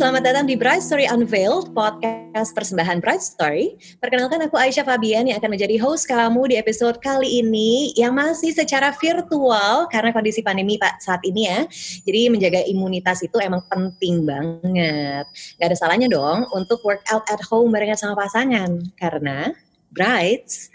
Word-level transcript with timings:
selamat 0.00 0.32
datang 0.32 0.48
di 0.48 0.56
Bright 0.56 0.80
Story 0.80 1.04
Unveiled, 1.04 1.76
podcast 1.76 2.56
persembahan 2.56 3.04
Bright 3.04 3.20
Story. 3.20 3.76
Perkenalkan 4.00 4.40
aku 4.48 4.56
Aisyah 4.56 4.88
Fabian 4.88 5.28
yang 5.28 5.36
akan 5.36 5.52
menjadi 5.52 5.76
host 5.76 6.08
kamu 6.08 6.48
di 6.48 6.56
episode 6.56 6.96
kali 7.04 7.44
ini 7.44 7.92
yang 8.00 8.16
masih 8.16 8.48
secara 8.56 8.96
virtual 8.96 9.84
karena 9.92 10.08
kondisi 10.16 10.40
pandemi 10.40 10.80
Pak 10.80 11.04
saat 11.04 11.20
ini 11.28 11.52
ya. 11.52 11.68
Jadi 12.08 12.32
menjaga 12.32 12.64
imunitas 12.64 13.20
itu 13.20 13.36
emang 13.44 13.60
penting 13.68 14.24
banget. 14.24 15.28
Gak 15.60 15.68
ada 15.68 15.76
salahnya 15.76 16.08
dong 16.08 16.48
untuk 16.56 16.80
workout 16.80 17.28
at 17.28 17.44
home 17.52 17.68
barengan 17.68 18.00
sama 18.00 18.16
pasangan 18.16 18.80
karena 18.96 19.52
Brights 19.92 20.72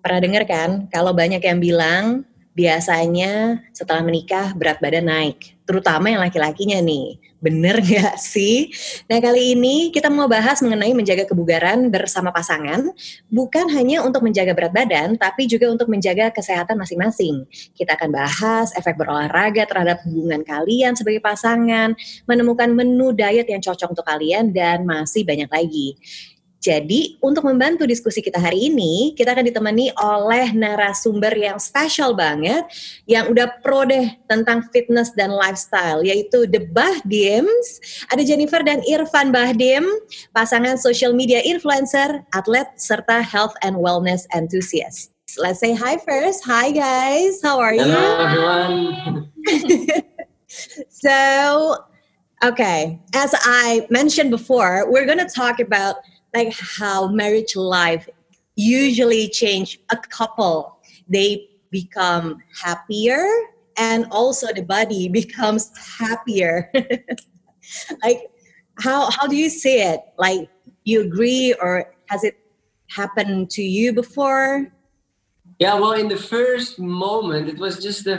pernah 0.00 0.24
dengar 0.24 0.48
kan 0.48 0.88
kalau 0.88 1.12
banyak 1.12 1.44
yang 1.44 1.60
bilang 1.60 2.24
biasanya 2.56 3.60
setelah 3.76 4.00
menikah 4.00 4.56
berat 4.56 4.80
badan 4.80 5.12
naik, 5.12 5.60
terutama 5.68 6.08
yang 6.08 6.24
laki-lakinya 6.24 6.80
nih. 6.80 7.31
Bener 7.42 7.82
gak 7.82 8.22
sih? 8.22 8.70
Nah 9.10 9.18
kali 9.18 9.58
ini 9.58 9.90
kita 9.90 10.06
mau 10.06 10.30
bahas 10.30 10.62
mengenai 10.62 10.94
menjaga 10.94 11.26
kebugaran 11.26 11.90
bersama 11.90 12.30
pasangan, 12.30 12.86
bukan 13.26 13.66
hanya 13.74 14.06
untuk 14.06 14.22
menjaga 14.22 14.54
berat 14.54 14.70
badan, 14.70 15.18
tapi 15.18 15.50
juga 15.50 15.66
untuk 15.66 15.90
menjaga 15.90 16.30
kesehatan 16.30 16.78
masing-masing. 16.78 17.42
Kita 17.74 17.98
akan 17.98 18.14
bahas 18.14 18.70
efek 18.78 18.94
berolahraga 18.94 19.66
terhadap 19.66 20.06
hubungan 20.06 20.46
kalian 20.46 20.94
sebagai 20.94 21.18
pasangan, 21.18 21.98
menemukan 22.30 22.70
menu 22.70 23.10
diet 23.10 23.50
yang 23.50 23.58
cocok 23.58 23.90
untuk 23.90 24.06
kalian, 24.06 24.54
dan 24.54 24.86
masih 24.86 25.26
banyak 25.26 25.50
lagi. 25.50 25.98
Jadi, 26.62 27.18
untuk 27.18 27.42
membantu 27.42 27.90
diskusi 27.90 28.22
kita 28.22 28.38
hari 28.38 28.70
ini, 28.70 29.18
kita 29.18 29.34
akan 29.34 29.50
ditemani 29.50 29.90
oleh 29.98 30.54
narasumber 30.54 31.34
yang 31.34 31.58
spesial 31.58 32.14
banget, 32.14 32.62
yang 33.02 33.34
udah 33.34 33.58
pro 33.66 33.82
deh 33.82 34.14
tentang 34.30 34.62
fitness 34.70 35.10
dan 35.18 35.34
lifestyle, 35.34 36.06
yaitu 36.06 36.46
The 36.46 36.62
Bahdims. 36.70 37.82
Ada 38.14 38.22
Jennifer 38.22 38.62
dan 38.62 38.78
Irfan 38.86 39.34
Bahdim, 39.34 39.82
pasangan 40.30 40.78
social 40.78 41.10
media 41.10 41.42
influencer, 41.42 42.22
atlet, 42.30 42.70
serta 42.78 43.18
health 43.26 43.58
and 43.66 43.82
wellness 43.82 44.30
enthusiast. 44.30 45.10
Let's 45.42 45.58
say 45.58 45.74
hi 45.74 45.98
first. 45.98 46.46
Hi 46.46 46.70
guys, 46.70 47.42
how 47.42 47.58
are 47.58 47.74
you? 47.74 47.82
Hello 47.82 48.22
everyone. 48.22 49.34
so, 50.94 51.16
okay, 52.44 53.02
as 53.18 53.34
I 53.34 53.82
mentioned 53.90 54.30
before, 54.30 54.86
we're 54.86 55.10
going 55.10 55.18
to 55.18 55.26
talk 55.26 55.58
about 55.58 56.06
like 56.34 56.54
how 56.58 57.08
marriage 57.08 57.56
life 57.56 58.08
usually 58.56 59.28
change 59.28 59.80
a 59.90 59.96
couple. 59.96 60.78
They 61.08 61.48
become 61.70 62.42
happier 62.62 63.26
and 63.76 64.06
also 64.10 64.52
the 64.52 64.62
body 64.62 65.08
becomes 65.20 65.70
happier. 65.98 66.70
Like 68.02 68.28
how 68.82 69.08
how 69.10 69.28
do 69.28 69.36
you 69.36 69.48
see 69.48 69.80
it? 69.80 70.00
Like 70.18 70.50
you 70.82 71.00
agree 71.02 71.54
or 71.54 71.94
has 72.06 72.24
it 72.24 72.36
happened 72.88 73.50
to 73.50 73.62
you 73.62 73.92
before? 73.92 74.66
Yeah 75.60 75.78
well 75.78 75.92
in 75.92 76.08
the 76.08 76.18
first 76.18 76.80
moment 76.80 77.48
it 77.48 77.58
was 77.58 77.78
just 77.78 78.04
the 78.04 78.18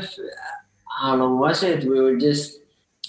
how 1.01 1.17
long 1.17 1.39
was 1.39 1.61
it? 1.61 1.83
We 1.83 1.99
were 1.99 2.15
just 2.15 2.61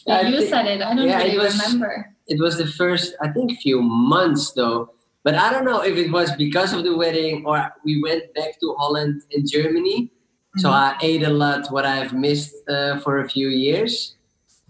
yeah, 0.06 0.22
you 0.22 0.38
think, 0.38 0.50
said 0.50 0.66
it. 0.66 0.82
I 0.82 0.94
don't 0.94 1.06
yeah, 1.06 1.18
really 1.18 1.36
it 1.36 1.38
was, 1.38 1.54
remember. 1.62 2.14
it 2.26 2.40
was 2.40 2.58
the 2.58 2.66
first 2.66 3.14
i 3.22 3.28
think 3.28 3.58
few 3.60 3.80
months 3.80 4.52
though 4.52 4.90
but 5.24 5.34
I 5.34 5.50
don't 5.50 5.64
know 5.64 5.82
if 5.82 5.96
it 5.96 6.12
was 6.12 6.30
because 6.36 6.74
of 6.74 6.84
the 6.84 6.94
wedding 6.96 7.44
or 7.46 7.72
we 7.84 8.00
went 8.02 8.32
back 8.34 8.60
to 8.60 8.74
Holland 8.78 9.22
and 9.32 9.48
Germany. 9.50 10.04
Mm-hmm. 10.04 10.60
So 10.60 10.70
I 10.70 10.96
ate 11.00 11.22
a 11.22 11.30
lot 11.30 11.72
what 11.72 11.86
I've 11.86 12.12
missed 12.12 12.54
uh, 12.68 13.00
for 13.00 13.20
a 13.20 13.28
few 13.28 13.48
years. 13.48 14.14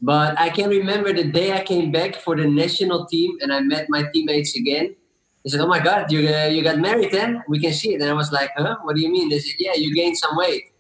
But 0.00 0.38
I 0.38 0.50
can 0.50 0.70
remember 0.70 1.12
the 1.12 1.24
day 1.24 1.52
I 1.52 1.64
came 1.64 1.90
back 1.90 2.16
for 2.16 2.36
the 2.36 2.46
national 2.46 3.06
team 3.06 3.36
and 3.40 3.52
I 3.52 3.60
met 3.60 3.86
my 3.88 4.04
teammates 4.12 4.56
again. 4.56 4.94
They 5.42 5.50
said, 5.50 5.60
"Oh 5.60 5.66
my 5.66 5.80
God, 5.80 6.10
you 6.10 6.28
uh, 6.28 6.46
you 6.46 6.62
got 6.62 6.78
married 6.78 7.12
then? 7.12 7.42
We 7.48 7.58
can 7.58 7.72
see 7.72 7.94
it." 7.94 8.00
And 8.00 8.10
I 8.10 8.14
was 8.14 8.32
like, 8.32 8.50
"Huh? 8.56 8.76
What 8.82 8.96
do 8.96 9.02
you 9.02 9.10
mean?" 9.10 9.28
They 9.28 9.38
said, 9.38 9.56
"Yeah, 9.58 9.74
you 9.74 9.94
gained 9.94 10.16
some 10.16 10.36
weight." 10.36 10.72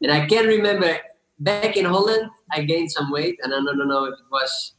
And 0.00 0.12
I 0.12 0.26
can 0.26 0.46
remember 0.46 0.98
back 1.38 1.76
in 1.76 1.84
Holland, 1.84 2.30
I 2.52 2.62
gained 2.62 2.92
some 2.92 3.10
weight, 3.10 3.38
and 3.42 3.52
I 3.52 3.56
don't 3.56 3.88
know 3.88 4.04
if 4.04 4.14
it 4.14 4.30
was 4.30 4.74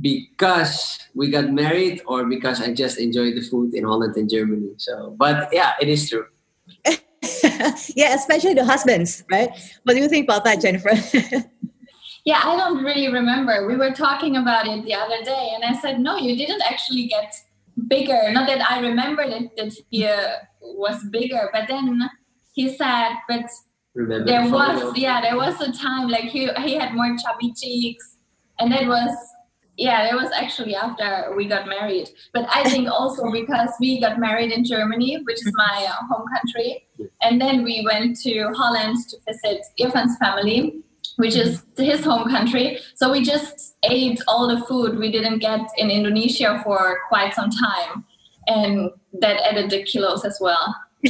because 0.00 0.98
we 1.14 1.30
got 1.30 1.50
married 1.50 2.02
or 2.06 2.24
because 2.24 2.60
I 2.60 2.74
just 2.74 2.98
enjoy 2.98 3.32
the 3.32 3.40
food 3.40 3.74
in 3.74 3.84
Holland 3.84 4.16
and 4.16 4.28
Germany. 4.28 4.72
So, 4.76 5.14
but 5.16 5.48
yeah, 5.52 5.72
it 5.80 5.88
is 5.88 6.08
true. 6.08 6.26
yeah, 7.96 8.14
especially 8.14 8.54
the 8.54 8.64
husbands, 8.64 9.24
right? 9.30 9.50
What 9.84 9.94
do 9.94 10.00
you 10.00 10.08
think 10.08 10.24
about 10.24 10.44
that, 10.44 10.60
Jennifer? 10.60 10.90
yeah, 12.24 12.40
I 12.44 12.56
don't 12.56 12.84
really 12.84 13.12
remember. 13.12 13.66
We 13.66 13.76
were 13.76 13.92
talking 13.92 14.36
about 14.36 14.66
it 14.66 14.84
the 14.84 14.94
other 14.94 15.22
day, 15.22 15.52
and 15.54 15.64
I 15.64 15.78
said, 15.80 16.00
no, 16.00 16.16
you 16.16 16.36
didn't 16.36 16.62
actually 16.68 17.06
get 17.06 17.34
bigger. 17.88 18.30
Not 18.32 18.46
that 18.48 18.70
I 18.70 18.80
remember 18.80 19.28
that, 19.28 19.56
that 19.56 19.72
he 19.90 20.06
uh, 20.06 20.36
was 20.60 21.02
bigger, 21.10 21.48
but 21.52 21.68
then 21.68 22.00
he 22.52 22.76
said, 22.76 23.12
but 23.28 23.46
remember 23.94 24.26
there 24.26 24.50
was, 24.50 24.96
yeah, 24.96 25.20
there 25.20 25.36
was 25.36 25.60
a 25.60 25.72
time 25.72 26.08
like 26.08 26.24
he, 26.24 26.50
he 26.58 26.74
had 26.74 26.94
more 26.94 27.16
chubby 27.16 27.52
cheeks, 27.54 28.16
and 28.58 28.72
that 28.72 28.86
was 28.86 29.14
yeah 29.76 30.04
that 30.04 30.14
was 30.14 30.30
actually 30.32 30.74
after 30.74 31.32
we 31.36 31.46
got 31.46 31.66
married. 31.66 32.08
But 32.32 32.48
i 32.54 32.64
think 32.64 32.88
also 32.88 33.30
because 33.40 33.70
we 33.80 34.00
got 34.00 34.18
married 34.18 34.52
in 34.52 34.64
germany 34.64 35.18
which 35.24 35.46
is 35.46 35.52
my 35.54 35.86
uh, 35.88 36.06
home 36.10 36.26
country 36.34 36.86
and 37.22 37.40
then 37.40 37.62
we 37.62 37.82
went 37.84 38.18
to 38.20 38.52
holland 38.54 38.96
to 39.10 39.16
visit 39.26 39.60
irfan's 39.80 40.16
family 40.18 40.82
which 41.16 41.34
is 41.34 41.62
his 41.78 42.04
home 42.04 42.28
country. 42.28 42.78
So 42.94 43.10
we 43.10 43.22
just 43.22 43.74
ate 43.84 44.20
all 44.28 44.46
the 44.48 44.60
food 44.66 44.98
we 44.98 45.10
didn't 45.10 45.38
get 45.38 45.60
in 45.78 45.90
indonesia 45.90 46.60
for 46.62 46.98
quite 47.08 47.34
some 47.34 47.48
time 47.48 48.04
and 48.46 48.90
that 49.20 49.40
added 49.40 49.70
the 49.70 49.82
kilos 49.82 50.24
as 50.24 50.38
well. 50.40 50.76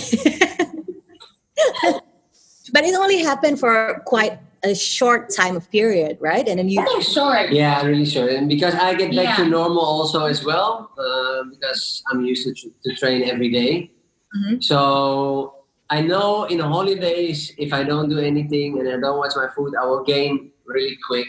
But 2.72 2.84
it 2.84 2.94
only 2.94 3.18
happened 3.18 3.60
for 3.60 4.02
quite 4.06 4.38
a 4.66 4.74
short 4.74 5.30
time 5.30 5.56
of 5.56 5.70
period, 5.70 6.18
right? 6.20 6.46
And 6.46 6.58
then 6.58 6.68
you 6.68 6.84
short. 7.02 7.50
Yeah, 7.52 7.82
really 7.82 8.04
short. 8.04 8.32
And 8.32 8.48
because 8.48 8.74
I 8.74 8.94
get 8.94 9.14
back 9.14 9.38
yeah. 9.38 9.44
to 9.44 9.48
normal 9.48 9.84
also 9.84 10.26
as 10.26 10.44
well, 10.44 10.90
uh, 10.98 11.44
because 11.50 12.02
I'm 12.10 12.24
used 12.24 12.46
to, 12.46 12.70
to 12.84 12.96
train 12.96 13.24
every 13.24 13.50
day. 13.50 13.90
Mm-hmm. 14.36 14.60
So 14.60 15.64
I 15.88 16.00
know 16.00 16.44
in 16.44 16.58
the 16.58 16.66
holidays, 16.66 17.52
if 17.58 17.72
I 17.72 17.84
don't 17.84 18.08
do 18.08 18.18
anything 18.18 18.78
and 18.78 18.88
I 18.88 18.98
don't 18.98 19.18
watch 19.18 19.32
my 19.36 19.48
food, 19.54 19.74
I 19.80 19.84
will 19.84 20.04
gain 20.04 20.50
really 20.66 20.98
quick. 21.06 21.28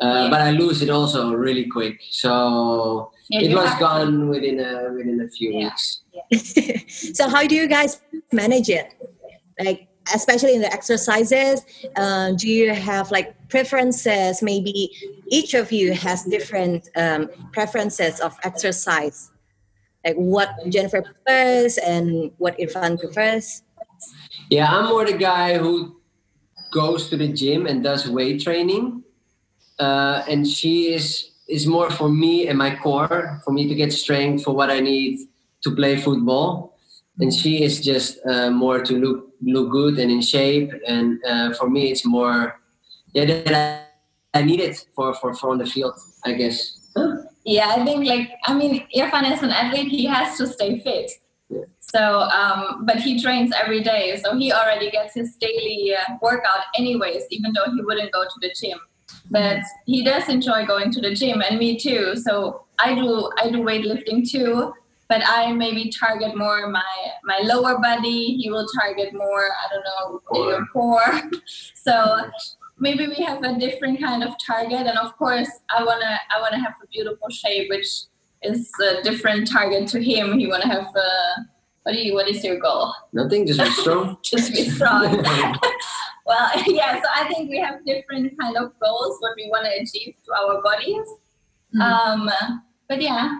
Uh, 0.00 0.24
yeah. 0.24 0.30
But 0.30 0.40
I 0.40 0.50
lose 0.50 0.82
it 0.82 0.90
also 0.90 1.32
really 1.34 1.66
quick. 1.66 2.00
So 2.10 3.12
yeah, 3.30 3.50
it 3.50 3.54
was 3.54 3.78
gone 3.78 4.20
to. 4.20 4.26
within 4.26 4.58
a 4.58 4.92
within 4.92 5.20
a 5.20 5.28
few 5.28 5.54
weeks. 5.54 6.02
so 7.14 7.28
how 7.28 7.46
do 7.46 7.54
you 7.54 7.68
guys 7.68 8.00
manage 8.32 8.68
it? 8.68 8.92
Like 9.58 9.88
especially 10.14 10.54
in 10.54 10.60
the 10.60 10.72
exercises 10.72 11.64
uh, 11.96 12.32
do 12.32 12.48
you 12.48 12.74
have 12.74 13.10
like 13.10 13.34
preferences? 13.48 14.42
Maybe 14.42 14.90
each 15.28 15.54
of 15.54 15.72
you 15.72 15.94
has 15.94 16.24
different 16.24 16.88
um, 16.96 17.30
preferences 17.52 18.20
of 18.20 18.36
exercise. 18.42 19.30
Like 20.04 20.16
what 20.16 20.50
jennifer 20.68 21.00
prefers 21.00 21.78
and 21.78 22.30
what 22.36 22.58
irfan 22.58 22.98
prefers? 22.98 23.62
Yeah 24.50 24.70
i'm 24.70 24.90
more 24.90 25.06
the 25.06 25.16
guy 25.16 25.56
who 25.56 25.96
goes 26.70 27.08
to 27.08 27.16
the 27.16 27.28
gym 27.28 27.66
and 27.66 27.82
does 27.82 28.08
weight 28.08 28.42
training. 28.42 29.04
Uh, 29.78 30.22
and 30.28 30.46
she 30.46 30.92
is 30.92 31.30
is 31.48 31.66
more 31.66 31.90
for 31.90 32.08
me 32.08 32.48
and 32.48 32.58
my 32.58 32.74
core 32.76 33.40
for 33.44 33.52
me 33.52 33.68
to 33.68 33.74
get 33.74 33.92
strength 33.92 34.42
for 34.44 34.54
what 34.54 34.70
i 34.70 34.80
need 34.80 35.28
to 35.62 35.74
play 35.74 35.96
football. 35.96 36.76
And 37.18 37.32
she 37.32 37.62
is 37.62 37.80
just 37.80 38.18
uh, 38.26 38.50
more 38.50 38.80
to 38.82 38.94
look 38.98 39.33
look 39.44 39.70
good 39.70 39.98
and 39.98 40.10
in 40.10 40.20
shape. 40.20 40.72
And 40.86 41.24
uh, 41.24 41.54
for 41.54 41.68
me, 41.68 41.90
it's 41.90 42.04
more 42.04 42.60
yeah 43.12 43.24
that 43.26 43.88
I, 44.34 44.38
I 44.40 44.42
need 44.42 44.60
it 44.60 44.86
for, 44.94 45.14
for 45.14 45.34
for 45.34 45.50
on 45.50 45.58
the 45.58 45.66
field, 45.66 45.98
I 46.24 46.32
guess. 46.32 46.80
Yeah, 47.44 47.68
I 47.68 47.84
think 47.84 48.06
like 48.06 48.30
I 48.46 48.54
mean, 48.54 48.86
Irfan 48.96 49.30
is 49.32 49.42
an 49.42 49.50
athlete; 49.50 49.88
he 49.88 50.06
has 50.06 50.38
to 50.38 50.46
stay 50.46 50.78
fit. 50.80 51.10
Yeah. 51.50 51.64
So, 51.78 52.20
um, 52.20 52.86
but 52.86 52.96
he 52.96 53.20
trains 53.20 53.52
every 53.54 53.82
day, 53.82 54.16
so 54.22 54.36
he 54.36 54.52
already 54.52 54.90
gets 54.90 55.14
his 55.14 55.36
daily 55.36 55.94
uh, 55.94 56.14
workout 56.22 56.60
anyways, 56.76 57.24
even 57.30 57.52
though 57.52 57.70
he 57.70 57.82
wouldn't 57.82 58.12
go 58.12 58.24
to 58.24 58.34
the 58.40 58.52
gym. 58.58 58.78
But 59.30 59.60
he 59.84 60.02
does 60.02 60.28
enjoy 60.28 60.64
going 60.66 60.90
to 60.92 61.00
the 61.00 61.14
gym, 61.14 61.42
and 61.42 61.58
me 61.58 61.78
too. 61.78 62.16
So 62.16 62.64
I 62.78 62.94
do 62.94 63.30
I 63.38 63.50
do 63.50 63.58
weightlifting 63.58 64.28
too 64.28 64.72
but 65.14 65.22
I 65.24 65.52
maybe 65.52 65.90
target 65.90 66.36
more 66.36 66.68
my 66.68 66.94
my 67.22 67.38
lower 67.44 67.78
body. 67.78 68.36
He 68.36 68.50
will 68.50 68.66
target 68.80 69.14
more, 69.14 69.46
I 69.62 69.64
don't 69.72 69.84
know, 69.90 70.18
core. 70.26 70.66
core. 70.72 71.30
so 71.74 71.94
maybe 72.80 73.06
we 73.06 73.22
have 73.22 73.44
a 73.44 73.56
different 73.56 74.00
kind 74.00 74.24
of 74.24 74.34
target, 74.44 74.88
and 74.88 74.98
of 74.98 75.16
course, 75.16 75.50
I 75.70 75.84
wanna 75.84 76.18
I 76.34 76.40
wanna 76.40 76.58
have 76.58 76.74
a 76.82 76.86
beautiful 76.88 77.28
shape, 77.28 77.70
which 77.70 77.86
is 78.42 78.68
a 78.82 79.02
different 79.04 79.48
target 79.48 79.86
to 79.90 80.02
him. 80.02 80.36
He 80.36 80.48
wanna 80.48 80.66
have 80.66 80.88
a 80.96 81.10
what 81.84 81.92
do 81.92 81.98
you 81.98 82.14
what 82.14 82.28
is 82.28 82.42
your 82.42 82.58
goal? 82.58 82.92
Nothing, 83.12 83.46
just 83.46 83.60
be 83.60 83.70
strong. 83.70 84.16
just 84.24 84.52
be 84.52 84.68
strong. 84.68 85.22
well, 86.26 86.50
yeah. 86.66 87.00
So 87.00 87.08
I 87.14 87.28
think 87.28 87.50
we 87.50 87.60
have 87.60 87.86
different 87.86 88.36
kind 88.40 88.56
of 88.56 88.72
goals 88.80 89.18
what 89.20 89.34
we 89.36 89.48
want 89.48 89.66
to 89.66 89.72
achieve 89.80 90.16
to 90.24 90.32
our 90.40 90.60
bodies. 90.60 91.06
Mm-hmm. 91.72 91.80
Um, 91.80 92.30
but 92.88 93.00
yeah, 93.00 93.38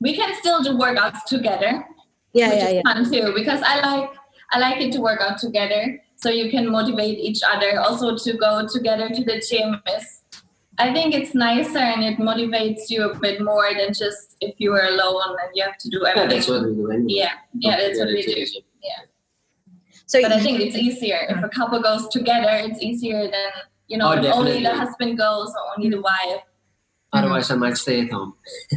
we 0.00 0.14
can 0.14 0.34
still 0.34 0.62
do 0.62 0.70
workouts 0.70 1.24
together. 1.26 1.86
Yeah, 2.32 2.48
which 2.50 2.58
yeah, 2.58 2.68
is 2.68 2.74
yeah. 2.74 2.92
fun 2.92 3.10
too 3.10 3.32
because 3.34 3.62
I 3.64 3.80
like 3.80 4.10
I 4.50 4.58
like 4.58 4.80
it 4.80 4.92
to 4.92 5.00
work 5.00 5.20
out 5.20 5.38
together. 5.38 6.02
So 6.16 6.30
you 6.30 6.50
can 6.50 6.70
motivate 6.70 7.18
each 7.18 7.40
other. 7.46 7.80
Also 7.80 8.16
to 8.16 8.36
go 8.36 8.66
together 8.66 9.08
to 9.08 9.24
the 9.24 9.42
gym 9.48 9.80
is 9.96 10.22
I 10.78 10.92
think 10.92 11.14
it's 11.14 11.34
nicer 11.34 11.78
and 11.78 12.04
it 12.04 12.18
motivates 12.18 12.90
you 12.90 13.08
a 13.08 13.18
bit 13.18 13.40
more 13.40 13.68
than 13.74 13.94
just 13.94 14.36
if 14.40 14.54
you 14.58 14.70
were 14.72 14.84
alone 14.84 15.36
and 15.42 15.50
you 15.54 15.62
have 15.64 15.78
to 15.78 15.88
do 15.88 16.00
Yeah, 16.02 16.10
everything. 16.10 16.28
that's 16.28 16.48
what 16.48 16.62
we 16.66 16.74
do. 16.74 16.90
Anyway. 16.90 17.12
Yeah, 17.12 17.32
yeah, 17.54 17.76
that's 17.78 17.98
what 17.98 18.08
we 18.08 18.22
do. 18.22 18.40
Yeah. 18.40 18.46
the. 18.82 19.72
So 20.06 20.20
But 20.22 20.32
I 20.32 20.40
think 20.40 20.60
it's 20.60 20.76
easier 20.76 21.26
if 21.30 21.42
a 21.42 21.48
couple 21.48 21.80
goes 21.80 22.06
together. 22.08 22.50
It's 22.52 22.82
easier 22.82 23.22
than 23.22 23.50
you 23.88 23.96
know 23.96 24.12
Oh, 24.12 24.32
only 24.32 24.62
the 24.62 24.74
husband 24.74 25.16
goes 25.16 25.48
or 25.48 25.62
only 25.76 25.90
the 25.90 26.00
wife. 26.00 26.42
Otherwise, 27.16 27.50
I 27.50 27.56
might 27.56 27.76
stay 27.76 28.02
at 28.02 28.10
home. 28.10 28.34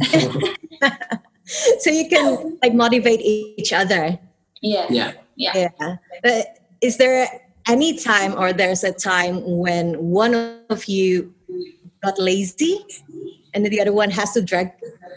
so 1.78 1.90
you 1.90 2.08
can 2.08 2.58
like 2.62 2.74
motivate 2.74 3.20
each 3.20 3.72
other. 3.72 4.18
Yes. 4.62 4.90
Yeah. 4.90 5.12
Yeah. 5.36 5.68
Yeah. 5.80 5.96
But 6.22 6.58
is 6.80 6.96
there 6.96 7.28
any 7.66 7.98
time 7.98 8.34
or 8.38 8.52
there's 8.52 8.84
a 8.84 8.92
time 8.92 9.42
when 9.44 9.94
one 9.98 10.34
of 10.70 10.84
you 10.86 11.34
got 12.02 12.18
lazy 12.18 12.84
and 13.54 13.66
the 13.66 13.80
other 13.80 13.92
one 13.92 14.10
has 14.10 14.32
to 14.32 14.42
drag 14.42 14.72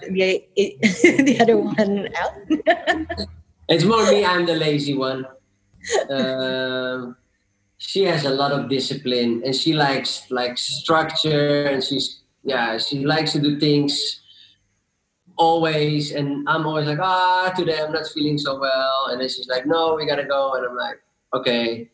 the, 0.10 0.44
the 0.56 1.38
other 1.42 1.58
one 1.58 2.10
out? 2.16 3.28
It's 3.70 3.86
more 3.86 4.04
me. 4.12 4.26
I'm 4.26 4.46
the 4.46 4.56
lazy 4.56 4.94
one. 4.94 5.26
Um 6.10 7.16
she 7.78 8.04
has 8.04 8.24
a 8.24 8.30
lot 8.30 8.52
of 8.52 8.70
discipline, 8.70 9.42
and 9.44 9.54
she 9.54 9.74
likes 9.74 10.32
like 10.32 10.58
structure, 10.58 11.66
and 11.66 11.84
she's 11.84 12.23
yeah, 12.44 12.78
she 12.78 13.06
likes 13.06 13.32
to 13.34 13.40
do 13.40 13.60
things 13.60 14.22
always. 15.38 16.12
And 16.12 16.48
I'm 16.48 16.66
always 16.66 16.88
like, 16.88 17.00
ah, 17.02 17.54
today 17.56 17.80
I'm 17.82 17.92
not 17.92 18.08
feeling 18.08 18.38
so 18.38 18.60
well, 18.60 19.08
and 19.10 19.20
then 19.22 19.30
she's 19.30 19.48
like, 19.48 19.66
no, 19.66 19.96
we 19.96 20.06
gotta 20.06 20.26
go, 20.26 20.54
and 20.54 20.66
I'm 20.66 20.76
like, 20.76 21.00
okay, 21.34 21.90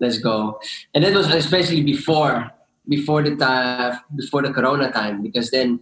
let's 0.00 0.18
go. 0.18 0.58
And 0.94 1.04
that 1.04 1.14
was 1.14 1.28
especially 1.32 1.82
before 1.82 2.50
before 2.88 3.22
the 3.22 3.36
time 3.36 3.98
before 4.16 4.42
the 4.42 4.52
Corona 4.52 4.90
time, 4.90 5.22
because 5.22 5.50
then 5.50 5.80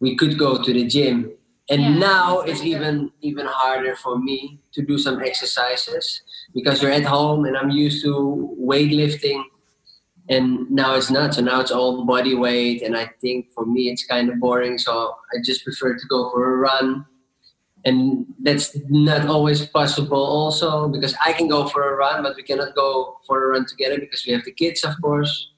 we 0.00 0.16
could 0.16 0.38
go 0.38 0.62
to 0.62 0.72
the 0.72 0.84
gym 0.86 1.32
and 1.70 1.80
Yeah. 1.82 1.94
now 1.98 2.40
it's 2.40 2.62
even 2.64 3.12
even 3.22 3.46
harder 3.46 3.94
for 3.94 4.18
me 4.18 4.60
to 4.72 4.82
do 4.82 4.98
some 4.98 5.22
exercises 5.22 6.22
because 6.52 6.82
you're 6.82 6.90
at 6.90 7.04
home 7.04 7.44
and 7.44 7.56
i'm 7.56 7.70
used 7.70 8.02
to 8.02 8.12
weightlifting 8.58 9.44
and 10.30 10.70
now 10.70 10.94
it's 10.94 11.10
not 11.10 11.34
so 11.34 11.42
now 11.42 11.60
it's 11.60 11.70
all 11.72 12.04
body 12.06 12.34
weight 12.34 12.80
and 12.82 12.96
i 12.96 13.06
think 13.20 13.52
for 13.52 13.66
me 13.66 13.90
it's 13.90 14.06
kind 14.06 14.30
of 14.30 14.38
boring 14.40 14.78
so 14.78 15.14
i 15.34 15.36
just 15.44 15.64
prefer 15.64 15.94
to 15.98 16.06
go 16.08 16.30
for 16.30 16.54
a 16.54 16.56
run 16.56 17.04
and 17.84 18.26
that's 18.42 18.76
not 18.88 19.26
always 19.26 19.66
possible 19.66 20.22
also 20.38 20.88
because 20.88 21.14
i 21.26 21.32
can 21.32 21.48
go 21.48 21.66
for 21.66 21.92
a 21.92 21.96
run 21.96 22.22
but 22.22 22.36
we 22.36 22.42
cannot 22.42 22.74
go 22.74 23.18
for 23.26 23.44
a 23.44 23.48
run 23.52 23.66
together 23.66 23.98
because 23.98 24.24
we 24.26 24.32
have 24.32 24.44
the 24.44 24.52
kids 24.52 24.84
of 24.84 24.94
course 25.02 25.50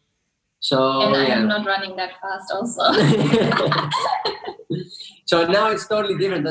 so 0.60 1.02
and 1.02 1.14
Oh, 1.16 1.20
yeah 1.20 1.34
I'm 1.38 1.48
not 1.48 1.66
running 1.66 1.96
that 1.96 2.12
fast 2.20 2.52
also. 2.52 2.92
so 5.26 5.44
now 5.46 5.70
it's 5.70 5.86
totally 5.88 6.16
different. 6.16 6.46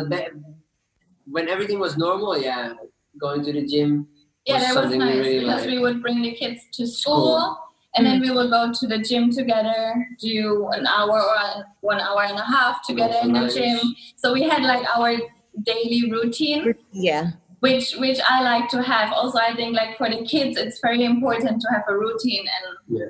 When 1.26 1.48
everything 1.48 1.80
was 1.80 1.98
normal, 1.98 2.38
yeah, 2.38 2.74
going 3.18 3.42
to 3.46 3.54
the 3.54 3.66
gym. 3.66 4.08
yeah, 4.46 4.56
was 4.56 4.64
that 4.76 4.84
was 4.86 4.96
nice 4.96 5.16
really 5.16 5.40
because 5.40 5.62
liked. 5.62 5.72
we 5.72 5.80
would 5.80 6.02
bring 6.02 6.22
the 6.22 6.34
kids 6.34 6.66
to 6.74 6.86
school 6.86 7.40
School. 7.40 7.58
And 7.96 8.06
then 8.06 8.22
we 8.22 8.32
would 8.32 8.50
go 8.50 8.72
to 8.72 8.88
the 8.88 9.00
gym 9.00 9.32
together, 9.32 10.08
do 10.20 10.70
an 10.72 10.88
hour 10.88 11.22
or 11.22 11.66
one 11.82 12.00
hour 12.00 12.24
and 12.24 12.38
a 12.40 12.44
half 12.44 12.86
together 12.86 13.18
in 13.24 13.34
the 13.34 13.42
Nice. 13.42 13.54
gym. 13.54 13.80
So 14.16 14.34
we 14.34 14.44
had 14.44 14.64
like 14.64 14.86
our 14.96 15.18
daily 15.64 16.10
routine, 16.12 16.74
yeah. 16.94 17.32
which 17.60 17.96
which 17.98 18.20
I 18.30 18.42
like 18.44 18.70
to 18.70 18.82
have. 18.82 19.12
Also, 19.12 19.40
I 19.40 19.54
think 19.56 19.76
like 19.76 19.98
for 19.98 20.10
the 20.10 20.24
kids, 20.26 20.58
it's 20.58 20.80
very 20.80 21.04
important 21.04 21.62
to 21.62 21.68
have 21.70 21.84
a 21.90 21.98
routine, 21.98 22.46
and 22.48 23.00
Yeah. 23.00 23.06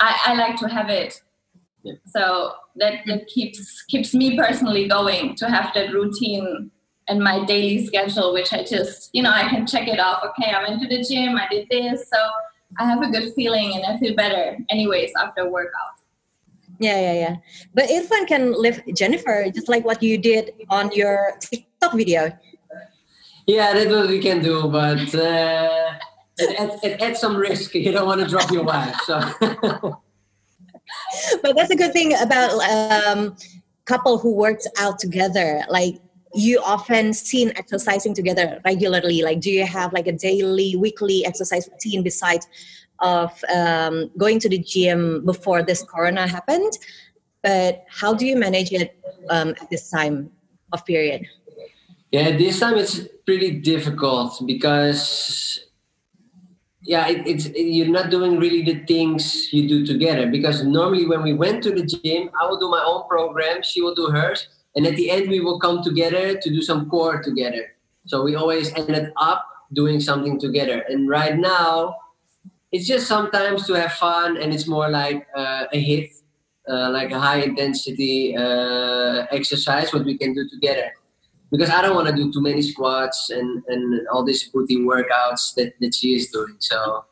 I, 0.00 0.18
I 0.26 0.34
like 0.34 0.56
to 0.56 0.68
have 0.68 0.88
it. 0.90 1.20
Yeah. 1.84 1.94
So 2.06 2.54
that, 2.76 3.00
that 3.06 3.26
keeps 3.28 3.82
keeps 3.82 4.14
me 4.14 4.36
personally 4.36 4.88
going 4.88 5.36
to 5.36 5.48
have 5.48 5.72
that 5.74 5.92
routine 5.92 6.70
and 7.08 7.20
my 7.20 7.44
daily 7.44 7.84
schedule, 7.86 8.32
which 8.32 8.52
I 8.52 8.64
just 8.64 9.10
you 9.12 9.22
know 9.22 9.30
I 9.30 9.48
can 9.48 9.66
check 9.66 9.86
it 9.86 10.00
off. 10.00 10.24
Okay, 10.24 10.50
I 10.50 10.62
went 10.68 10.80
to 10.82 10.88
the 10.88 11.02
gym, 11.04 11.36
I 11.36 11.46
did 11.50 11.68
this, 11.70 12.08
so 12.12 12.18
I 12.78 12.84
have 12.84 13.02
a 13.02 13.08
good 13.08 13.32
feeling 13.34 13.74
and 13.74 13.84
I 13.84 13.98
feel 13.98 14.14
better 14.14 14.58
anyways 14.70 15.12
after 15.20 15.48
workout. 15.48 16.00
Yeah, 16.78 17.00
yeah, 17.00 17.12
yeah. 17.12 17.36
But 17.74 17.84
Irfan 17.88 18.26
can 18.26 18.52
lift 18.52 18.82
Jennifer 18.94 19.46
just 19.54 19.68
like 19.68 19.84
what 19.84 20.02
you 20.02 20.18
did 20.18 20.52
on 20.68 20.90
your 20.92 21.36
TikTok 21.40 21.94
video. 21.94 22.32
Yeah, 23.46 23.72
that's 23.72 23.90
what 23.90 24.08
we 24.08 24.20
can 24.20 24.42
do, 24.42 24.68
but 24.68 25.14
uh, 25.14 25.94
it, 26.38 26.60
it, 26.60 26.80
it 26.82 27.02
adds 27.02 27.20
some 27.20 27.36
risk. 27.36 27.74
You 27.74 27.92
don't 27.92 28.06
want 28.06 28.20
to 28.20 28.26
drop 28.26 28.50
your 28.50 28.64
wife, 28.64 28.96
so 29.04 29.20
But 31.42 31.56
that's 31.56 31.70
a 31.70 31.76
good 31.76 31.92
thing 31.92 32.14
about 32.20 32.52
um, 32.62 33.36
couple 33.84 34.18
who 34.18 34.34
works 34.34 34.66
out 34.78 34.98
together. 34.98 35.64
Like 35.68 36.00
you 36.34 36.60
often 36.60 37.12
seen 37.12 37.52
exercising 37.56 38.14
together 38.14 38.60
regularly. 38.64 39.22
Like, 39.22 39.40
do 39.40 39.50
you 39.50 39.66
have 39.66 39.92
like 39.92 40.06
a 40.06 40.12
daily, 40.12 40.76
weekly 40.76 41.24
exercise 41.24 41.68
routine 41.70 42.02
besides 42.02 42.46
of 43.00 43.32
um, 43.54 44.10
going 44.16 44.38
to 44.40 44.48
the 44.48 44.58
gym 44.58 45.24
before 45.24 45.62
this 45.62 45.82
corona 45.82 46.26
happened? 46.26 46.72
But 47.42 47.84
how 47.90 48.14
do 48.14 48.24
you 48.24 48.36
manage 48.36 48.72
it 48.72 48.98
um, 49.28 49.50
at 49.60 49.68
this 49.70 49.90
time 49.90 50.30
of 50.72 50.86
period? 50.86 51.26
yeah, 52.12 52.36
this 52.36 52.60
time 52.60 52.76
it's 52.76 53.00
pretty 53.24 53.58
difficult 53.60 54.42
because 54.46 55.58
yeah, 56.82 57.08
it, 57.08 57.26
it's 57.26 57.48
you're 57.54 57.88
not 57.88 58.10
doing 58.10 58.38
really 58.38 58.62
the 58.62 58.84
things 58.84 59.50
you 59.52 59.66
do 59.66 59.86
together. 59.86 60.30
Because 60.30 60.62
normally 60.62 61.06
when 61.06 61.22
we 61.22 61.32
went 61.32 61.62
to 61.64 61.70
the 61.70 61.84
gym, 61.86 62.30
I 62.38 62.46
will 62.46 62.58
do 62.58 62.68
my 62.68 62.82
own 62.84 63.08
program, 63.08 63.62
she 63.62 63.80
will 63.80 63.94
do 63.94 64.08
hers, 64.08 64.46
and 64.76 64.86
at 64.86 64.96
the 64.96 65.10
end 65.10 65.28
we 65.28 65.40
will 65.40 65.58
come 65.58 65.82
together 65.82 66.36
to 66.36 66.50
do 66.50 66.62
some 66.62 66.88
core 66.88 67.22
together. 67.22 67.74
So 68.06 68.22
we 68.22 68.34
always 68.34 68.72
ended 68.74 69.12
up 69.16 69.46
doing 69.72 70.00
something 70.00 70.38
together. 70.38 70.84
And 70.88 71.08
right 71.08 71.36
now, 71.36 71.96
it's 72.72 72.86
just 72.86 73.06
sometimes 73.06 73.66
to 73.66 73.74
have 73.74 73.92
fun, 73.92 74.36
and 74.38 74.52
it's 74.52 74.66
more 74.66 74.88
like 74.88 75.26
uh, 75.36 75.66
a 75.72 75.80
hit, 75.80 76.10
uh, 76.68 76.90
like 76.90 77.12
a 77.12 77.20
high 77.20 77.40
intensity 77.40 78.34
uh, 78.36 79.26
exercise, 79.30 79.92
what 79.92 80.04
we 80.04 80.16
can 80.16 80.34
do 80.34 80.48
together 80.48 80.90
because 81.52 81.68
I 81.68 81.82
don't 81.82 81.94
want 81.94 82.08
to 82.08 82.16
do 82.16 82.32
too 82.32 82.40
many 82.40 82.62
squats 82.62 83.28
and, 83.28 83.62
and 83.68 84.08
all 84.08 84.24
these 84.24 84.48
booty 84.48 84.78
workouts 84.78 85.54
that, 85.56 85.74
that 85.80 85.94
she 85.94 86.14
is 86.14 86.30
doing. 86.30 86.56
So 86.58 87.04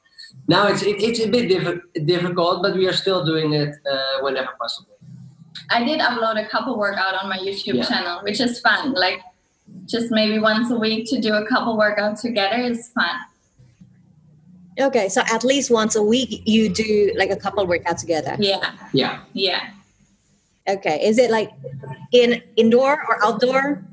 now 0.49 0.66
it's 0.66 0.82
it, 0.82 1.02
it's 1.02 1.20
a 1.20 1.28
bit 1.28 1.49
diff- 1.49 2.06
difficult, 2.06 2.62
but 2.62 2.75
we 2.75 2.88
are 2.88 2.94
still 2.94 3.25
doing 3.25 3.52
it 3.52 3.76
uh, 3.88 4.23
whenever 4.23 4.49
possible. 4.58 4.96
I 5.71 5.85
did 5.85 6.00
upload 6.00 6.45
a 6.45 6.49
couple 6.49 6.76
workout 6.78 7.14
on 7.23 7.28
my 7.28 7.38
YouTube 7.38 7.75
Yeah. 7.75 7.85
channel, 7.85 8.21
which 8.23 8.40
is 8.40 8.61
fun. 8.61 8.92
Like 8.92 9.21
just 9.87 10.11
maybe 10.11 10.38
once 10.38 10.71
a 10.71 10.76
week 10.76 11.09
to 11.11 11.21
do 11.21 11.35
a 11.35 11.47
couple 11.47 11.76
workout 11.76 12.16
together 12.19 12.57
is 12.57 12.88
fun. 12.95 13.16
Okay, 14.80 15.09
so 15.09 15.23
at 15.33 15.45
least 15.45 15.71
once 15.71 15.95
a 15.97 16.02
week 16.02 16.42
you 16.47 16.69
do 16.73 17.12
like 17.16 17.30
a 17.30 17.37
couple 17.37 17.66
workout 17.66 17.99
together. 17.99 18.37
Yeah, 18.38 18.73
Yeah. 18.92 19.21
yeah. 19.35 19.61
Okay, 20.69 21.04
is 21.07 21.19
it 21.19 21.30
like 21.30 21.50
in 22.12 22.40
indoor 22.57 22.92
or 23.09 23.25
outdoor? 23.25 23.85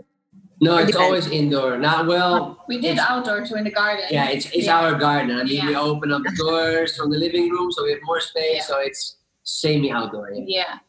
No, 0.61 0.77
it's 0.77 0.87
depends. 0.91 1.05
always 1.05 1.27
indoor. 1.27 1.77
Not 1.77 2.07
well, 2.07 2.63
We 2.67 2.79
did 2.79 2.97
outdoor 2.99 3.45
too 3.45 3.55
in 3.55 3.63
the 3.63 3.71
garden. 3.71 4.05
yeah, 4.09 4.29
it's 4.29 4.45
it's 4.47 4.65
Yeah. 4.65 4.79
our 4.79 4.93
garden. 4.95 5.37
I 5.37 5.43
mean, 5.43 5.65
we 5.67 5.75
open 5.75 6.11
up 6.11 6.23
the 6.23 6.31
doors 6.37 6.95
from 6.95 7.11
the 7.11 7.17
living 7.17 7.49
room, 7.49 7.71
so 7.71 7.83
we 7.83 7.91
have 7.91 7.99
more 8.03 8.19
space. 8.21 8.55
Yeah. 8.57 8.63
So 8.63 8.79
it's 8.79 9.17
semi 9.43 9.91
outdoor. 9.91 10.31
Yeah. 10.33 10.79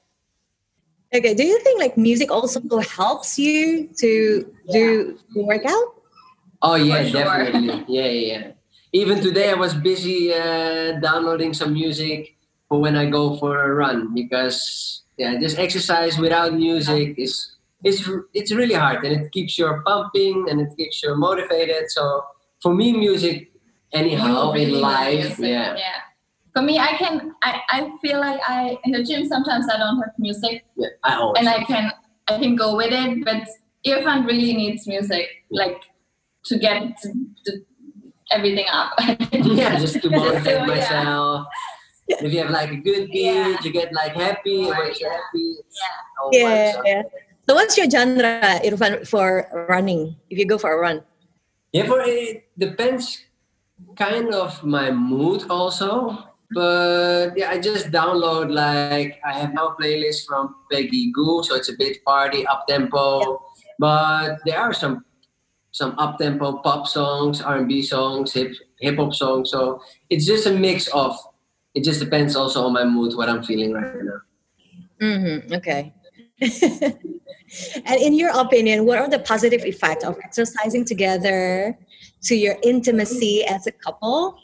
Yeah. 1.13 1.19
Okay, 1.19 1.35
do 1.35 1.45
you 1.45 1.59
think 1.61 1.81
like 1.81 1.97
music 1.97 2.31
also 2.31 2.61
helps 2.81 3.39
you 3.39 3.89
to 3.99 4.53
do 4.73 5.19
the 5.35 5.43
workout? 5.43 6.03
Oh 6.63 6.75
yeah, 6.75 7.05
sure. 7.05 7.23
definitely. 7.23 7.85
Yeah, 7.89 8.07
yeah, 8.07 8.33
yeah. 8.33 8.51
Even 8.93 9.21
today, 9.21 9.51
I 9.51 9.55
was 9.55 9.75
busy 9.75 10.33
uh, 10.33 10.99
downloading 11.01 11.53
some 11.55 11.73
music 11.73 12.37
for 12.69 12.81
when 12.81 12.97
I 12.97 13.07
go 13.07 13.37
for 13.37 13.71
a 13.71 13.75
run 13.75 14.15
because 14.15 15.03
yeah, 15.17 15.39
just 15.39 15.59
exercise 15.59 16.19
without 16.19 16.55
music 16.55 17.15
is 17.19 17.57
it's 17.85 18.09
it's 18.35 18.53
really 18.53 18.75
hard 18.75 19.05
and 19.05 19.21
it 19.21 19.33
keeps 19.33 19.59
you 19.59 19.71
pumping 19.87 20.47
and 20.51 20.61
it 20.61 20.69
keeps 20.77 21.03
you 21.03 21.15
motivated. 21.17 21.91
So 21.91 22.25
for 22.61 22.75
me, 22.75 22.93
music 22.93 23.53
anyhow 23.93 24.53
You 24.53 24.61
really 24.61 24.75
in 24.75 24.81
life, 24.81 25.39
music, 25.39 25.39
yeah, 25.39 25.77
yeah. 25.77 26.01
For 26.55 26.63
me, 26.63 26.79
I 26.79 26.93
can. 26.99 27.33
I, 27.43 27.61
I 27.71 27.91
feel 28.03 28.19
like 28.21 28.41
I 28.49 28.79
in 28.85 28.93
the 28.93 29.03
gym 29.05 29.27
sometimes 29.27 29.67
I 29.69 29.77
don't 29.79 29.97
have 29.99 30.13
music, 30.19 30.65
yeah, 30.77 30.89
I 31.05 31.15
always. 31.17 31.39
and 31.41 31.49
I 31.49 31.63
can 31.65 31.93
I 32.29 32.39
can 32.39 32.57
go 32.57 32.77
with 32.77 32.91
it. 32.93 33.25
But 33.25 33.47
Irfan 33.87 34.27
really 34.27 34.55
needs 34.55 34.87
music, 34.87 35.29
like 35.51 35.81
to 36.47 36.59
get 36.59 36.97
to, 37.03 37.09
to 37.47 37.61
everything 38.31 38.67
up. 38.73 38.93
yeah, 39.33 39.79
just 39.79 40.01
to 40.03 40.11
motivate 40.21 40.45
So, 40.45 40.51
yeah. 40.51 40.67
myself. 40.67 41.47
If 42.09 42.33
you 42.33 42.39
have 42.41 42.51
like 42.51 42.71
a 42.73 42.77
good 42.77 43.11
beat, 43.13 43.23
Yeah. 43.29 43.57
you 43.63 43.71
get 43.71 43.93
like 43.93 44.15
happy. 44.17 44.65
and 44.65 44.73
Or, 44.73 44.85
you're 44.87 44.95
yeah. 44.97 45.13
happy, 45.13 45.57
Yeah. 45.69 46.23
all 46.23 46.31
Yeah, 46.33 46.81
yeah. 46.85 47.03
So 47.47 47.55
what's 47.55 47.77
your 47.77 47.89
genre, 47.89 48.41
Irfan, 48.65 49.07
for 49.07 49.49
running? 49.69 50.17
If 50.31 50.39
you 50.39 50.47
go 50.47 50.57
for 50.59 50.73
a 50.73 50.79
run? 50.81 51.03
Yeah, 51.73 51.85
for 51.85 52.01
it 52.01 52.49
depends 52.59 53.25
kind 53.97 54.33
of 54.35 54.65
my 54.65 54.91
mood 54.91 55.45
also. 55.51 56.28
But 56.51 57.37
yeah, 57.37 57.51
I 57.51 57.59
just 57.59 57.91
download 57.91 58.53
like 58.53 59.21
I 59.25 59.39
have 59.39 59.53
now 59.53 59.77
playlist 59.79 60.27
from 60.27 60.55
Peggy 60.73 61.13
Gou, 61.13 61.43
so 61.43 61.55
it's 61.55 61.69
a 61.69 61.77
bit 61.77 62.03
party 62.05 62.47
up 62.47 62.67
tempo. 62.67 63.45
But 63.79 64.39
there 64.47 64.59
are 64.59 64.73
some 64.73 65.05
some 65.73 65.95
up 65.99 66.19
tempo 66.19 66.59
pop 66.59 66.87
songs, 66.87 67.43
R 67.43 67.59
and 67.59 67.69
B 67.69 67.83
songs, 67.83 68.33
hip 68.33 68.55
hip 68.81 68.97
hop 68.97 69.15
songs. 69.15 69.51
So 69.51 69.83
it's 70.09 70.27
just 70.27 70.47
a 70.47 70.53
mix 70.53 70.89
of. 70.89 71.17
It 71.75 71.85
just 71.85 72.01
depends 72.01 72.35
also 72.35 72.65
on 72.65 72.73
my 72.73 72.85
mood, 72.85 73.15
what 73.15 73.29
I'm 73.29 73.43
feeling 73.43 73.75
right 73.75 73.95
now. 74.03 74.21
Mm-hmm. 75.01 75.55
Okay. 75.55 75.95
and 76.41 78.01
in 78.01 78.15
your 78.15 78.31
opinion, 78.31 78.85
what 78.85 78.99
are 78.99 79.09
the 79.09 79.19
positive 79.19 79.65
effects 79.65 80.03
of 80.03 80.17
exercising 80.25 80.85
together 80.85 81.79
to 82.23 82.35
your 82.35 82.57
intimacy 82.63 83.45
as 83.45 83.67
a 83.67 83.73
couple? 83.73 84.39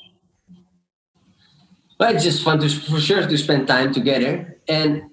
Well, 1.98 2.14
it's 2.14 2.24
just 2.24 2.42
fun 2.42 2.58
to 2.60 2.68
for 2.68 3.00
sure 3.00 3.26
to 3.26 3.38
spend 3.38 3.68
time 3.68 3.92
together, 3.92 4.58
and 4.68 5.10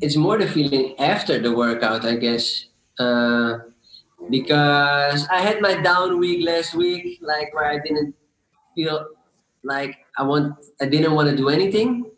it's 0.00 0.16
more 0.16 0.38
the 0.38 0.46
feeling 0.46 0.94
after 0.98 1.38
the 1.38 1.52
workout, 1.52 2.04
I 2.04 2.16
guess. 2.16 2.66
Uh, 2.98 3.58
because 4.28 5.26
I 5.28 5.40
had 5.40 5.60
my 5.60 5.80
down 5.80 6.18
week 6.18 6.46
last 6.46 6.74
week, 6.74 7.18
like 7.22 7.54
where 7.54 7.70
I 7.70 7.78
didn't 7.78 8.14
feel 8.74 9.06
like 9.62 9.96
I 10.18 10.22
want, 10.24 10.54
I 10.80 10.86
didn't 10.86 11.14
want 11.14 11.30
to 11.30 11.36
do 11.36 11.48
anything, 11.48 12.10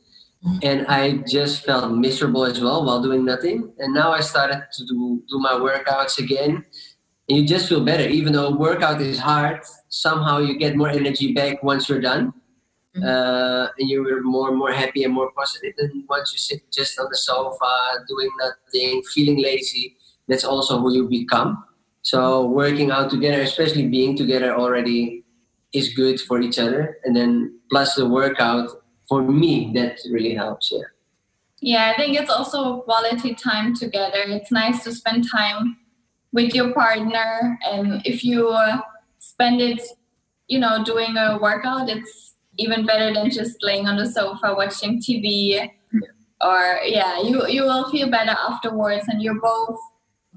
and 0.62 0.86
I 0.88 1.18
just 1.28 1.64
felt 1.64 1.92
miserable 1.92 2.44
as 2.44 2.60
well 2.60 2.84
while 2.84 3.02
doing 3.02 3.24
nothing. 3.24 3.72
And 3.78 3.94
now 3.94 4.10
I 4.12 4.20
started 4.20 4.66
to 4.72 4.84
do 4.86 5.22
do 5.28 5.38
my 5.38 5.52
workouts 5.52 6.18
again, 6.18 6.64
and 7.28 7.38
you 7.38 7.46
just 7.46 7.68
feel 7.68 7.84
better. 7.84 8.08
Even 8.08 8.32
though 8.32 8.50
workout 8.50 9.00
is 9.00 9.20
hard, 9.20 9.60
somehow 9.88 10.38
you 10.38 10.58
get 10.58 10.74
more 10.76 10.88
energy 10.88 11.32
back 11.32 11.62
once 11.62 11.88
you're 11.88 12.00
done. 12.00 12.32
Mm-hmm. 12.96 13.06
Uh, 13.06 13.68
and 13.78 13.88
you 13.88 14.02
were 14.02 14.20
more 14.22 14.48
and 14.48 14.58
more 14.58 14.72
happy 14.72 15.04
and 15.04 15.14
more 15.14 15.30
positive. 15.32 15.74
And 15.78 16.04
once 16.08 16.32
you 16.32 16.38
sit 16.38 16.70
just 16.72 16.98
on 16.98 17.06
the 17.10 17.16
sofa 17.16 18.04
doing 18.08 18.30
nothing, 18.38 19.02
feeling 19.14 19.42
lazy, 19.42 19.96
that's 20.28 20.44
also 20.44 20.78
who 20.80 20.92
you 20.92 21.08
become. 21.08 21.64
So 22.02 22.46
working 22.46 22.90
out 22.90 23.10
together, 23.10 23.40
especially 23.42 23.86
being 23.86 24.16
together 24.16 24.54
already, 24.56 25.24
is 25.72 25.94
good 25.94 26.20
for 26.20 26.40
each 26.40 26.58
other. 26.58 26.98
And 27.04 27.14
then 27.14 27.60
plus 27.70 27.94
the 27.94 28.08
workout, 28.08 28.70
for 29.08 29.22
me, 29.22 29.72
that 29.74 29.98
really 30.10 30.34
helps. 30.34 30.72
Yeah. 30.72 30.82
Yeah, 31.62 31.92
I 31.92 31.96
think 31.96 32.18
it's 32.18 32.30
also 32.30 32.80
quality 32.80 33.34
time 33.34 33.74
together. 33.74 34.22
It's 34.26 34.50
nice 34.50 34.82
to 34.84 34.92
spend 34.92 35.26
time 35.30 35.76
with 36.32 36.54
your 36.54 36.72
partner, 36.72 37.58
and 37.70 38.00
if 38.06 38.24
you 38.24 38.48
uh, 38.48 38.78
spend 39.18 39.60
it, 39.60 39.82
you 40.46 40.58
know, 40.58 40.82
doing 40.84 41.16
a 41.16 41.38
workout, 41.38 41.90
it's 41.90 42.29
even 42.58 42.86
better 42.86 43.12
than 43.12 43.30
just 43.30 43.56
laying 43.62 43.86
on 43.86 43.96
the 43.96 44.06
sofa 44.06 44.54
watching 44.54 45.00
TV. 45.00 45.70
Or 46.42 46.80
yeah, 46.84 47.20
you 47.20 47.46
you 47.48 47.62
will 47.62 47.90
feel 47.90 48.10
better 48.10 48.36
afterwards, 48.48 49.04
and 49.08 49.22
you're 49.22 49.40
both 49.40 49.78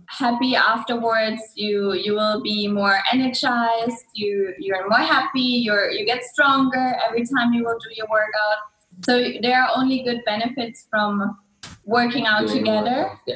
happy 0.08 0.56
afterwards 0.56 1.42
you 1.56 1.94
you 1.94 2.14
will 2.14 2.42
be 2.42 2.68
more 2.68 3.00
energized 3.12 4.06
you 4.14 4.54
you're 4.60 4.88
more 4.90 5.00
happy 5.00 5.40
you're 5.40 5.92
you 5.92 6.06
get 6.06 6.24
stronger 6.24 6.96
every 7.08 7.24
time 7.26 7.54
you 7.54 7.64
will 7.64 7.78
do 7.78 7.90
your 7.96 8.08
workout 8.10 8.58
so 9.06 9.24
there 9.42 9.62
are 9.62 9.70
only 9.76 10.04
good 10.04 10.20
benefits 10.26 10.88
from 10.90 11.38
working 11.86 12.26
out 12.26 12.48
together 12.48 13.12
yeah. 13.28 13.36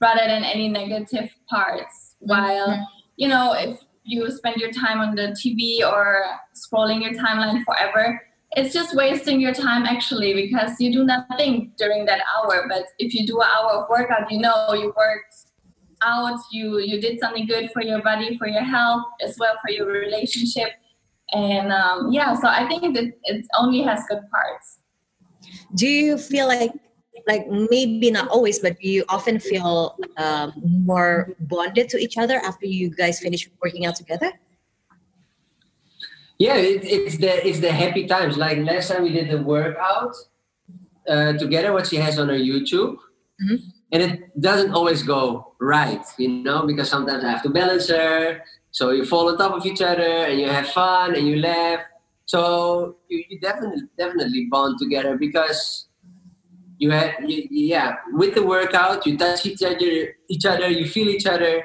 rather 0.00 0.26
than 0.26 0.44
any 0.44 0.68
negative 0.68 1.30
parts 1.48 2.16
while 2.20 2.68
mm-hmm. 2.68 2.82
you 3.16 3.28
know 3.28 3.52
if 3.52 3.80
you 4.04 4.30
spend 4.30 4.56
your 4.56 4.70
time 4.70 5.00
on 5.00 5.14
the 5.14 5.28
tv 5.40 5.80
or 5.80 6.24
scrolling 6.54 7.02
your 7.02 7.12
timeline 7.12 7.64
forever 7.64 8.20
it's 8.56 8.72
just 8.72 8.94
wasting 8.94 9.40
your 9.40 9.52
time 9.52 9.84
actually 9.84 10.34
because 10.34 10.80
you 10.80 10.92
do 10.92 11.04
nothing 11.04 11.72
during 11.76 12.04
that 12.06 12.20
hour. 12.34 12.66
But 12.68 12.84
if 12.98 13.14
you 13.14 13.26
do 13.26 13.40
an 13.40 13.48
hour 13.54 13.72
of 13.72 13.88
workout 13.88 14.30
you 14.30 14.38
know 14.38 14.72
you 14.72 14.92
worked 14.96 15.34
out 16.02 16.38
you 16.52 16.78
you 16.78 17.00
did 17.00 17.18
something 17.18 17.46
good 17.46 17.70
for 17.72 17.82
your 17.82 18.02
body 18.02 18.36
for 18.36 18.46
your 18.46 18.62
health 18.62 19.04
as 19.22 19.36
well 19.38 19.54
for 19.62 19.70
your 19.70 19.86
relationship. 19.86 20.70
And 21.32 21.72
um, 21.72 22.12
yeah 22.12 22.34
so 22.34 22.48
i 22.48 22.68
think 22.68 22.94
that 22.94 23.12
it 23.24 23.46
only 23.58 23.82
has 23.82 24.04
good 24.08 24.22
parts. 24.30 24.78
Do 25.74 25.88
you 25.88 26.18
feel 26.18 26.46
like 26.46 26.72
like 27.26 27.48
maybe 27.48 28.10
not 28.10 28.28
always 28.28 28.58
but 28.58 28.82
you 28.82 29.04
often 29.08 29.38
feel 29.38 29.96
um, 30.16 30.52
more 30.84 31.34
bonded 31.40 31.88
to 31.88 31.98
each 31.98 32.18
other 32.18 32.36
after 32.44 32.66
you 32.66 32.90
guys 32.90 33.20
finish 33.20 33.48
working 33.62 33.86
out 33.86 33.96
together 33.96 34.32
yeah 36.38 36.56
it, 36.56 36.84
it's 36.84 37.16
the 37.18 37.46
it's 37.46 37.60
the 37.60 37.72
happy 37.72 38.06
times 38.06 38.36
like 38.36 38.58
last 38.58 38.88
time 38.88 39.02
we 39.02 39.12
did 39.12 39.30
the 39.30 39.40
workout 39.42 40.14
uh, 41.08 41.32
together 41.34 41.72
what 41.72 41.86
she 41.86 41.96
has 41.96 42.18
on 42.18 42.28
her 42.28 42.34
youtube 42.38 42.96
mm-hmm 43.42 43.56
and 43.94 44.02
it 44.02 44.40
doesn't 44.40 44.72
always 44.72 45.04
go 45.04 45.54
right, 45.60 46.04
you 46.18 46.28
know, 46.28 46.66
because 46.66 46.90
sometimes 46.90 47.22
I 47.22 47.30
have 47.30 47.44
to 47.44 47.48
balance 47.48 47.88
her. 47.88 48.42
So 48.72 48.90
you 48.90 49.04
fall 49.04 49.28
on 49.28 49.38
top 49.38 49.52
of 49.52 49.64
each 49.64 49.80
other 49.80 50.02
and 50.02 50.40
you 50.40 50.48
have 50.48 50.68
fun 50.70 51.14
and 51.14 51.28
you 51.28 51.36
laugh. 51.36 51.78
So 52.26 52.96
you, 53.08 53.22
you 53.28 53.38
definitely 53.38 53.82
definitely 53.96 54.48
bond 54.50 54.80
together 54.80 55.16
because 55.16 55.86
you 56.78 56.90
had 56.90 57.14
you, 57.26 57.46
yeah 57.50 57.96
with 58.12 58.34
the 58.34 58.42
workout 58.42 59.06
you 59.06 59.16
touch 59.16 59.46
each 59.46 59.62
other 59.62 60.14
each 60.28 60.44
other 60.44 60.68
you 60.68 60.86
feel 60.86 61.08
each 61.08 61.26
other 61.26 61.64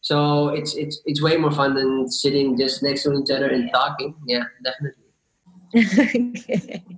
so 0.00 0.48
it's 0.48 0.74
it's 0.74 1.00
it's 1.06 1.22
way 1.22 1.36
more 1.36 1.52
fun 1.52 1.74
than 1.74 2.10
sitting 2.10 2.56
just 2.56 2.82
next 2.82 3.02
to 3.04 3.12
each 3.14 3.30
other 3.30 3.48
and 3.48 3.70
talking 3.72 4.14
yeah 4.26 4.44
definitely 4.64 5.02
okay. 6.36 6.82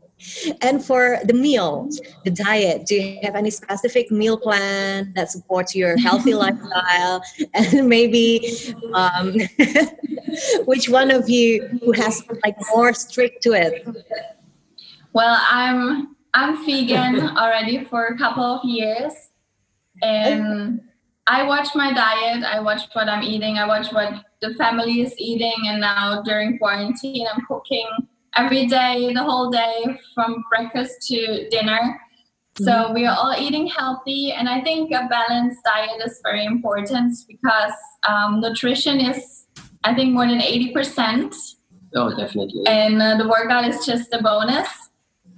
And 0.62 0.84
for 0.84 1.18
the 1.24 1.34
meal, 1.34 1.88
the 2.24 2.30
diet, 2.30 2.86
do 2.86 2.94
you 2.94 3.18
have 3.22 3.34
any 3.34 3.50
specific 3.50 4.10
meal 4.10 4.38
plan 4.38 5.12
that 5.14 5.30
supports 5.30 5.74
your 5.74 5.98
healthy 5.98 6.34
lifestyle? 6.44 7.22
And 7.52 7.88
maybe 7.88 8.54
um, 8.94 9.34
which 10.64 10.88
one 10.88 11.10
of 11.10 11.28
you 11.28 11.66
who 11.82 11.92
has 11.92 12.22
like 12.42 12.56
more 12.74 12.94
strict 12.94 13.42
to 13.42 13.52
it? 13.52 13.86
Well, 15.12 15.40
I'm 15.48 16.13
I'm 16.34 16.64
vegan 16.66 17.20
already 17.36 17.84
for 17.84 18.06
a 18.06 18.18
couple 18.18 18.44
of 18.44 18.64
years, 18.64 19.12
and 20.02 20.80
I 21.26 21.44
watch 21.44 21.68
my 21.74 21.92
diet. 21.92 22.44
I 22.44 22.60
watch 22.60 22.82
what 22.92 23.08
I'm 23.08 23.22
eating. 23.22 23.56
I 23.56 23.66
watch 23.66 23.92
what 23.92 24.12
the 24.42 24.54
family 24.54 25.00
is 25.00 25.14
eating, 25.18 25.54
and 25.66 25.80
now 25.80 26.22
during 26.22 26.58
quarantine, 26.58 27.26
I'm 27.32 27.46
cooking 27.46 27.88
every 28.36 28.66
day, 28.66 29.12
the 29.14 29.22
whole 29.22 29.50
day, 29.50 29.98
from 30.14 30.44
breakfast 30.50 31.06
to 31.08 31.48
dinner. 31.48 32.00
So 32.58 32.70
mm-hmm. 32.70 32.94
we 32.94 33.06
are 33.06 33.16
all 33.16 33.34
eating 33.38 33.66
healthy, 33.68 34.32
and 34.32 34.48
I 34.48 34.60
think 34.60 34.90
a 34.92 35.08
balanced 35.08 35.64
diet 35.64 36.02
is 36.04 36.20
very 36.22 36.44
important 36.44 37.16
because 37.26 37.72
um, 38.08 38.40
nutrition 38.40 39.00
is, 39.00 39.46
I 39.84 39.94
think, 39.94 40.12
more 40.12 40.26
than 40.26 40.42
eighty 40.42 40.72
percent. 40.72 41.34
Oh, 41.96 42.14
definitely. 42.16 42.66
And 42.66 43.00
uh, 43.00 43.16
the 43.16 43.28
workout 43.28 43.64
is 43.66 43.86
just 43.86 44.12
a 44.12 44.20
bonus. 44.20 44.68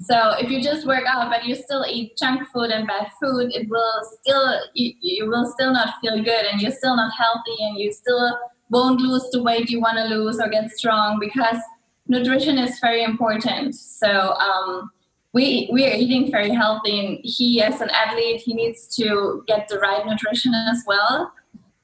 So 0.00 0.32
if 0.38 0.50
you 0.50 0.62
just 0.62 0.86
work 0.86 1.04
out 1.08 1.30
but 1.30 1.44
you 1.46 1.54
still 1.54 1.84
eat 1.88 2.16
junk 2.16 2.46
food 2.52 2.70
and 2.70 2.86
bad 2.86 3.08
food, 3.20 3.50
it 3.54 3.68
will 3.68 4.02
still 4.20 4.60
you, 4.74 4.92
you 5.00 5.28
will 5.28 5.50
still 5.52 5.72
not 5.72 5.94
feel 6.00 6.22
good, 6.22 6.44
and 6.46 6.60
you're 6.60 6.70
still 6.70 6.96
not 6.96 7.12
healthy, 7.12 7.56
and 7.60 7.78
you 7.78 7.92
still 7.92 8.38
won't 8.70 9.00
lose 9.00 9.28
the 9.30 9.42
weight 9.42 9.70
you 9.70 9.80
want 9.80 9.96
to 9.96 10.04
lose 10.04 10.38
or 10.38 10.48
get 10.48 10.70
strong 10.70 11.18
because 11.18 11.56
nutrition 12.08 12.58
is 12.58 12.78
very 12.80 13.02
important. 13.02 13.74
So 13.74 14.32
um, 14.34 14.90
we 15.32 15.68
we 15.72 15.86
are 15.86 15.94
eating 15.94 16.30
very 16.30 16.50
healthy, 16.50 16.98
and 16.98 17.18
he, 17.22 17.62
as 17.62 17.80
an 17.80 17.90
athlete, 17.90 18.42
he 18.42 18.54
needs 18.54 18.94
to 18.96 19.44
get 19.46 19.68
the 19.68 19.78
right 19.78 20.04
nutrition 20.06 20.52
as 20.54 20.82
well 20.86 21.32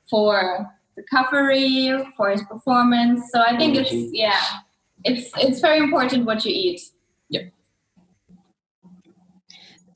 for 0.09 0.71
recovery, 0.97 1.92
for 2.16 2.30
his 2.30 2.42
performance. 2.42 3.30
So 3.32 3.40
I 3.40 3.56
think 3.56 3.76
it's 3.76 3.92
yeah, 4.12 4.40
it's 5.04 5.30
it's 5.38 5.61
very 5.61 5.78
important 5.78 6.26
what 6.26 6.44
you 6.44 6.52
eat. 6.54 6.80
Yep. 7.30 7.52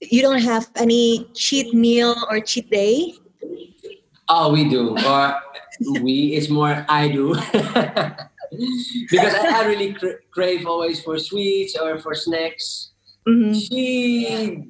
You 0.01 0.23
don't 0.23 0.43
have 0.43 0.69
any 0.77 1.29
cheat 1.35 1.75
meal 1.75 2.15
or 2.31 2.41
cheat 2.41 2.71
day? 2.71 3.15
Oh, 4.29 4.53
we 4.53 4.69
do. 4.69 4.97
Or 5.07 5.41
we, 6.01 6.35
it's 6.35 6.49
more 6.49 6.85
I 6.89 7.09
do. 7.09 7.35
because 9.11 9.35
I, 9.35 9.63
I 9.63 9.67
really 9.67 9.95
cra- 9.95 10.19
crave 10.31 10.67
always 10.67 11.03
for 11.03 11.19
sweets 11.19 11.77
or 11.77 11.99
for 11.99 12.15
snacks. 12.15 12.93
Mm-hmm. 13.27 13.53
She 13.55 14.65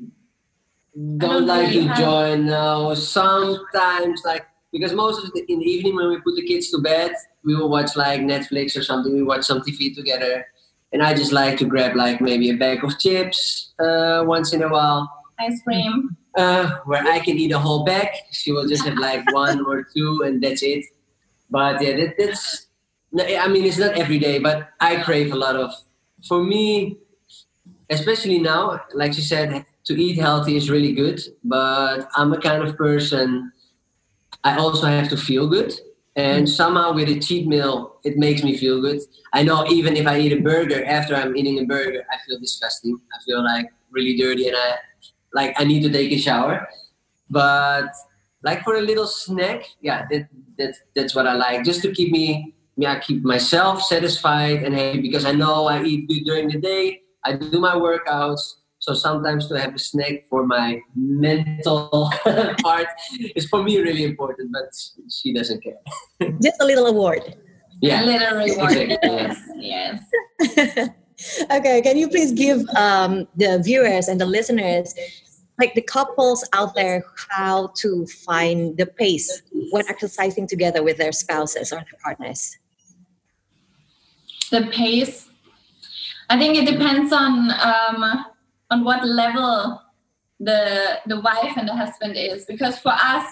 don't, 0.97 1.18
don't 1.18 1.47
like 1.47 1.68
really 1.68 1.83
to 1.83 1.88
have... 1.88 1.99
join 1.99 2.47
now. 2.47 2.95
Sometimes, 2.95 4.23
like 4.25 4.47
because 4.73 4.92
most 4.95 5.25
of 5.25 5.33
the 5.33 5.45
in 5.49 5.59
the 5.59 5.66
evening 5.66 5.97
when 5.97 6.09
we 6.09 6.21
put 6.21 6.37
the 6.37 6.47
kids 6.47 6.71
to 6.71 6.78
bed, 6.78 7.12
we 7.45 7.54
will 7.54 7.68
watch 7.68 7.97
like 7.97 8.21
Netflix 8.21 8.76
or 8.76 8.83
something. 8.83 9.12
We 9.12 9.23
watch 9.23 9.45
some 9.45 9.61
TV 9.61 9.95
together, 9.95 10.47
and 10.92 11.02
I 11.02 11.14
just 11.14 11.33
like 11.33 11.59
to 11.59 11.66
grab 11.66 11.97
like 11.97 12.21
maybe 12.21 12.50
a 12.50 12.56
bag 12.56 12.83
of 12.83 12.99
chips 12.99 13.75
uh, 13.78 14.23
once 14.26 14.52
in 14.52 14.62
a 14.62 14.68
while. 14.68 15.15
Ice 15.38 15.62
cream. 15.62 16.16
uh, 16.37 16.78
where 16.85 17.02
I 17.07 17.19
can 17.21 17.38
eat 17.38 17.52
a 17.52 17.59
whole 17.59 17.85
bag. 17.85 18.09
She 18.31 18.52
will 18.52 18.66
just 18.66 18.85
have 18.87 18.99
like 18.99 19.23
one 19.33 19.64
or 19.66 19.83
two, 19.85 20.23
and 20.25 20.43
that's 20.43 20.62
it. 20.62 20.85
But 21.50 21.83
yeah, 21.83 21.97
that, 21.97 22.14
that's. 22.19 22.66
I 23.19 23.49
mean, 23.49 23.64
it's 23.64 23.78
not 23.78 23.97
every 23.97 24.19
day, 24.19 24.38
but 24.38 24.71
I 24.81 24.97
crave 25.02 25.33
a 25.33 25.37
lot 25.37 25.57
of. 25.57 25.71
For 26.28 26.43
me, 26.43 26.99
especially 27.90 28.38
now, 28.38 28.81
like 28.95 29.14
she 29.14 29.23
said, 29.23 29.64
to 29.87 29.95
eat 29.95 30.19
healthy 30.19 30.57
is 30.57 30.71
really 30.71 30.93
good. 30.93 31.21
But 31.45 32.09
I'm 32.16 32.33
a 32.33 32.40
kind 32.40 32.62
of 32.62 32.76
person. 32.76 33.52
I 34.45 34.57
also 34.57 34.87
have 34.87 35.09
to 35.11 35.16
feel 35.16 35.49
good. 35.49 35.73
And 36.16 36.49
somehow 36.49 36.93
with 36.95 37.09
a 37.09 37.19
cheat 37.21 37.47
meal, 37.47 37.99
it 38.02 38.16
makes 38.16 38.43
me 38.43 38.57
feel 38.57 38.81
good. 38.81 39.00
I 39.35 39.43
know 39.43 39.66
even 39.69 39.97
if 39.97 40.07
I 40.07 40.19
eat 40.19 40.33
a 40.33 40.40
burger, 40.40 40.85
after 40.85 41.14
I'm 41.14 41.37
eating 41.37 41.59
a 41.59 41.64
burger, 41.64 42.05
I 42.11 42.16
feel 42.26 42.38
disgusting. 42.40 42.99
I 43.14 43.23
feel 43.25 43.45
like 43.45 43.66
really 43.90 44.16
dirty 44.16 44.49
and 44.49 44.57
I 44.57 44.76
like 45.35 45.54
I 45.59 45.64
need 45.64 45.83
to 45.83 45.90
take 45.90 46.12
a 46.12 46.18
shower. 46.18 46.68
But 47.28 47.90
like 48.42 48.62
for 48.62 48.76
a 48.76 48.80
little 48.80 49.06
snack, 49.06 49.64
yeah, 49.80 50.06
that, 50.11 50.28
that 50.59 50.75
that's 50.95 51.14
what 51.14 51.26
I 51.26 51.35
like. 51.35 51.64
Just 51.64 51.83
to 51.83 51.92
keep 51.92 52.12
me 52.12 52.54
yeah, 52.76 52.99
keep 52.99 53.25
myself 53.25 53.83
satisfied 53.83 54.62
and 54.62 54.75
happy 54.75 55.00
because 55.00 55.25
I 55.25 55.33
know 55.33 55.66
I 55.66 55.83
eat 55.83 56.09
good 56.09 56.25
during 56.25 56.49
the 56.49 56.61
day. 56.61 57.00
I 57.25 57.33
do 57.33 57.59
my 57.59 57.75
workouts 57.75 58.56
so 58.78 58.95
sometimes 58.95 59.49
to 59.49 59.59
have 59.59 59.75
a 59.75 59.78
snack 59.78 60.28
for 60.28 60.47
my 60.47 60.80
mental 60.95 62.12
part 62.62 62.87
is 63.35 63.49
for 63.49 63.62
me 63.62 63.78
really 63.80 64.04
important, 64.04 64.52
but 64.52 64.71
she 65.11 65.33
doesn't 65.33 65.62
care. 65.62 65.80
Just 66.42 66.61
a 66.61 66.64
little 66.64 66.87
award. 66.87 67.37
Yeah, 67.80 68.04
a 68.04 68.06
little 68.06 68.38
reward. 68.38 68.76
Exactly, 68.76 68.99
yes, 69.02 70.02
yes. 70.47 70.88
okay, 71.50 71.80
can 71.82 71.96
you 71.96 72.08
please 72.08 72.32
give 72.32 72.68
um, 72.70 73.26
the 73.37 73.61
viewers 73.62 74.08
and 74.08 74.20
the 74.20 74.26
listeners, 74.26 74.94
like 75.58 75.75
the 75.75 75.82
couples 75.82 76.46
out 76.52 76.75
there, 76.75 77.04
how 77.30 77.68
to 77.76 78.06
find 78.06 78.76
the 78.76 78.87
pace 78.87 79.42
when 79.70 79.87
exercising 79.88 80.46
together 80.46 80.82
with 80.82 80.99
their 80.99 81.12
spouses 81.12 81.73
or 81.73 81.76
their 81.76 81.99
partners? 82.02 82.58
The 84.50 84.68
pace. 84.73 85.28
I 86.28 86.38
think 86.38 86.56
it 86.56 86.70
depends 86.70 87.12
on 87.12 87.50
um, 87.50 88.26
on 88.70 88.85
what 88.85 89.06
level 89.06 89.80
the 90.38 90.99
the 91.06 91.20
wife 91.20 91.56
and 91.56 91.68
the 91.68 91.75
husband 91.75 92.16
is 92.16 92.44
because 92.44 92.78
for 92.78 92.92
us 92.92 93.25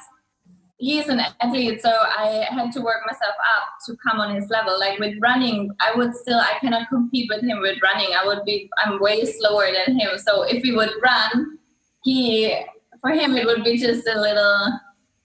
he's 0.79 1.09
an 1.09 1.21
athlete 1.41 1.81
so 1.81 1.91
i 1.91 2.47
had 2.51 2.73
to 2.73 2.81
work 2.81 3.03
myself 3.07 3.35
up 3.57 3.65
to 3.87 3.97
come 4.07 4.19
on 4.21 4.35
his 4.35 4.49
level 4.51 4.79
like 4.79 4.99
with 4.99 5.15
running 5.23 5.71
i 5.81 5.95
would 5.95 6.15
still 6.15 6.39
i 6.39 6.53
cannot 6.61 6.89
compete 6.89 7.31
with 7.33 7.43
him 7.43 7.61
with 7.61 7.79
running 7.83 8.09
i 8.21 8.27
would 8.27 8.45
be 8.45 8.69
i'm 8.85 9.01
way 9.01 9.25
slower 9.25 9.67
than 9.73 9.99
him 9.99 10.19
so 10.19 10.43
if 10.43 10.63
we 10.63 10.73
would 10.73 10.91
run 11.03 11.59
he 12.03 12.57
for 13.01 13.11
him 13.11 13.37
it 13.37 13.47
would 13.47 13.63
be 13.63 13.77
just 13.77 14.07
a 14.09 14.21
little 14.21 14.81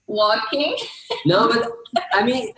walking 0.06 0.76
no 1.26 1.48
but 1.48 1.68
i 2.12 2.22
mean 2.22 2.52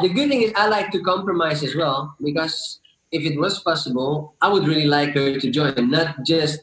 the 0.00 0.08
good 0.08 0.28
thing 0.28 0.42
is 0.42 0.52
i 0.56 0.66
like 0.66 0.90
to 0.90 1.00
compromise 1.00 1.62
as 1.62 1.76
well 1.76 2.16
because 2.22 2.80
if 3.12 3.30
it 3.30 3.38
was 3.38 3.60
possible, 3.60 4.34
I 4.40 4.48
would 4.48 4.66
really 4.66 4.86
like 4.86 5.14
her 5.14 5.38
to 5.38 5.50
join. 5.50 5.90
Not 5.90 6.24
just, 6.24 6.60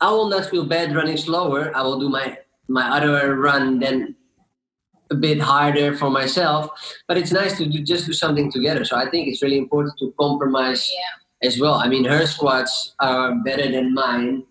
I 0.00 0.10
will 0.10 0.28
not 0.28 0.46
feel 0.46 0.66
bad 0.66 0.94
running 0.94 1.16
slower. 1.16 1.74
I 1.74 1.82
will 1.82 1.98
do 1.98 2.08
my 2.08 2.38
my 2.68 2.88
other 2.96 3.36
run 3.36 3.78
then 3.78 4.14
a 5.10 5.14
bit 5.14 5.40
harder 5.40 5.96
for 5.96 6.10
myself. 6.10 6.70
But 7.06 7.16
it's 7.16 7.32
nice 7.32 7.56
to 7.58 7.66
do, 7.66 7.82
just 7.82 8.06
do 8.06 8.12
something 8.12 8.52
together. 8.52 8.84
So 8.84 8.96
I 8.96 9.08
think 9.08 9.28
it's 9.28 9.42
really 9.42 9.58
important 9.58 9.94
to 10.00 10.14
compromise 10.20 10.90
yeah. 10.92 11.48
as 11.48 11.58
well. 11.60 11.74
I 11.74 11.88
mean, 11.88 12.04
her 12.04 12.26
squats 12.26 12.94
are 13.00 13.34
better 13.36 13.70
than 13.70 13.94
mine. 13.94 14.44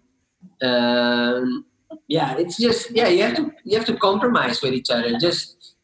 Um, 0.62 1.66
yeah, 2.08 2.36
it's 2.38 2.58
just 2.58 2.92
yeah, 2.92 3.08
you 3.08 3.24
have 3.24 3.36
to 3.36 3.52
you 3.64 3.78
have 3.78 3.88
to 3.88 3.96
compromise 3.98 4.62
with 4.62 4.74
each 4.74 4.90
other. 4.90 5.18
Just 5.20 5.76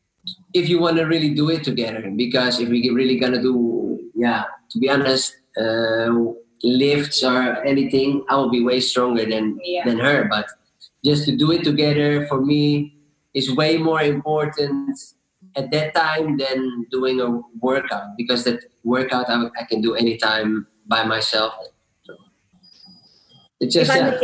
if 0.54 0.70
you 0.70 0.80
want 0.80 0.98
to 0.98 1.04
really 1.04 1.34
do 1.34 1.50
it 1.50 1.64
together, 1.64 2.12
because 2.16 2.60
if 2.60 2.70
we're 2.70 2.94
really 2.94 3.20
gonna 3.20 3.42
do 3.42 4.00
yeah 4.16 4.44
to 4.72 4.80
be 4.80 4.90
honest, 4.90 5.36
uh, 5.60 6.10
lifts 6.64 7.24
or 7.24 7.64
anything, 7.64 8.24
I 8.30 8.36
will 8.36 8.50
be 8.50 8.64
way 8.64 8.80
stronger 8.80 9.26
than 9.26 9.60
yeah. 9.64 9.86
than 9.86 10.00
her. 10.00 10.28
But 10.30 10.48
just 11.04 11.26
to 11.26 11.36
do 11.36 11.52
it 11.52 11.64
together 11.64 12.26
for 12.28 12.42
me 12.42 12.98
is 13.34 13.54
way 13.54 13.78
more 13.78 14.02
important 14.02 14.98
at 15.56 15.72
that 15.72 15.94
time 15.94 16.38
than 16.38 16.86
doing 16.90 17.20
a 17.22 17.42
workout 17.60 18.18
because 18.18 18.44
that 18.44 18.64
workout 18.84 19.30
I, 19.30 19.46
I 19.60 19.64
can 19.66 19.82
do 19.82 19.96
anytime 19.96 20.68
by 20.88 21.04
myself. 21.04 21.54
So 22.04 22.16
it's 23.60 23.74
just 23.74 23.94
yeah. 23.94 24.20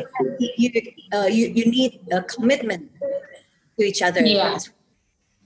you, 0.57 0.71
uh, 1.13 1.27
you 1.27 1.47
you 1.47 1.65
need 1.69 1.99
a 2.11 2.21
commitment 2.23 2.91
to 3.77 3.85
each 3.85 4.01
other. 4.01 4.21
Yeah. 4.21 4.57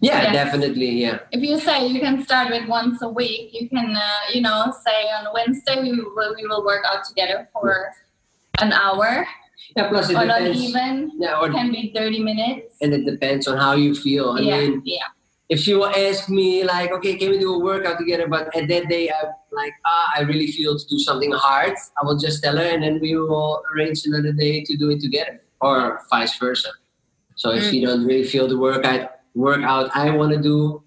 Yeah, 0.03 0.23
yes. 0.23 0.33
definitely. 0.33 0.89
Yeah. 0.99 1.19
If 1.31 1.41
you 1.41 1.57
say 1.61 1.87
you 1.87 2.01
can 2.01 2.21
start 2.25 2.51
with 2.51 2.67
once 2.67 3.01
a 3.01 3.07
week, 3.07 3.51
you 3.53 3.69
can, 3.69 3.95
uh, 3.95 4.33
you 4.33 4.41
know, 4.41 4.73
say 4.85 5.07
on 5.15 5.27
Wednesday 5.33 5.81
we 5.81 5.91
will, 5.91 6.35
we 6.35 6.45
will 6.45 6.65
work 6.65 6.83
out 6.83 7.05
together 7.07 7.47
for 7.53 7.93
an 8.59 8.73
hour. 8.73 9.25
Yeah, 9.75 9.89
plus 9.89 10.09
it 10.09 10.15
or 10.15 10.25
depends. 10.25 10.59
not 10.59 10.69
even. 10.69 11.11
Yeah, 11.17 11.39
or, 11.39 11.49
it 11.49 11.53
can 11.53 11.71
be 11.71 11.91
30 11.95 12.19
minutes. 12.19 12.77
And 12.81 12.93
it 12.93 13.05
depends 13.05 13.47
on 13.47 13.57
how 13.57 13.73
you 13.73 13.95
feel. 13.95 14.31
I 14.31 14.41
yeah, 14.41 14.57
mean, 14.59 14.81
yeah. 14.85 15.09
if 15.49 15.59
she 15.59 15.73
will 15.73 15.87
ask 15.87 16.29
me, 16.29 16.63
like, 16.63 16.91
okay, 16.91 17.15
can 17.15 17.31
we 17.31 17.39
do 17.39 17.55
a 17.55 17.59
workout 17.59 17.97
together? 17.97 18.27
But 18.27 18.55
at 18.55 18.67
that 18.67 18.87
day, 18.87 19.09
I'm 19.09 19.29
like, 19.51 19.73
ah, 19.85 20.11
I 20.15 20.21
really 20.21 20.47
feel 20.47 20.77
to 20.77 20.85
do 20.87 20.99
something 20.99 21.31
hard. 21.31 21.73
I 22.01 22.05
will 22.05 22.17
just 22.17 22.43
tell 22.43 22.57
her, 22.57 22.63
and 22.63 22.83
then 22.83 22.99
we 22.99 23.15
will 23.15 23.63
arrange 23.73 24.05
another 24.05 24.31
day 24.31 24.63
to 24.63 24.77
do 24.77 24.91
it 24.91 24.99
together, 24.99 25.41
or 25.59 26.01
vice 26.09 26.37
versa. 26.37 26.69
So 27.35 27.51
if 27.51 27.63
mm. 27.63 27.71
she 27.71 27.83
don't 27.83 28.05
really 28.05 28.25
feel 28.25 28.47
the 28.47 28.57
workout, 28.57 29.09
workout 29.33 29.89
I 29.95 30.11
want 30.11 30.33
to 30.33 30.41
do, 30.41 30.83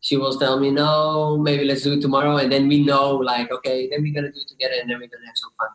she 0.00 0.16
will 0.16 0.38
tell 0.38 0.60
me, 0.60 0.70
no, 0.70 1.38
maybe 1.38 1.64
let's 1.64 1.82
do 1.82 1.94
it 1.94 2.00
tomorrow. 2.00 2.36
And 2.36 2.52
then 2.52 2.68
we 2.68 2.84
know, 2.84 3.16
like, 3.16 3.50
okay, 3.50 3.88
then 3.88 4.02
we're 4.02 4.12
going 4.12 4.26
to 4.26 4.32
do 4.32 4.40
it 4.40 4.48
together 4.48 4.74
and 4.80 4.90
then 4.90 4.96
we're 4.96 5.08
going 5.08 5.22
to 5.22 5.26
have 5.26 5.36
some 5.36 5.50
fun. 5.58 5.68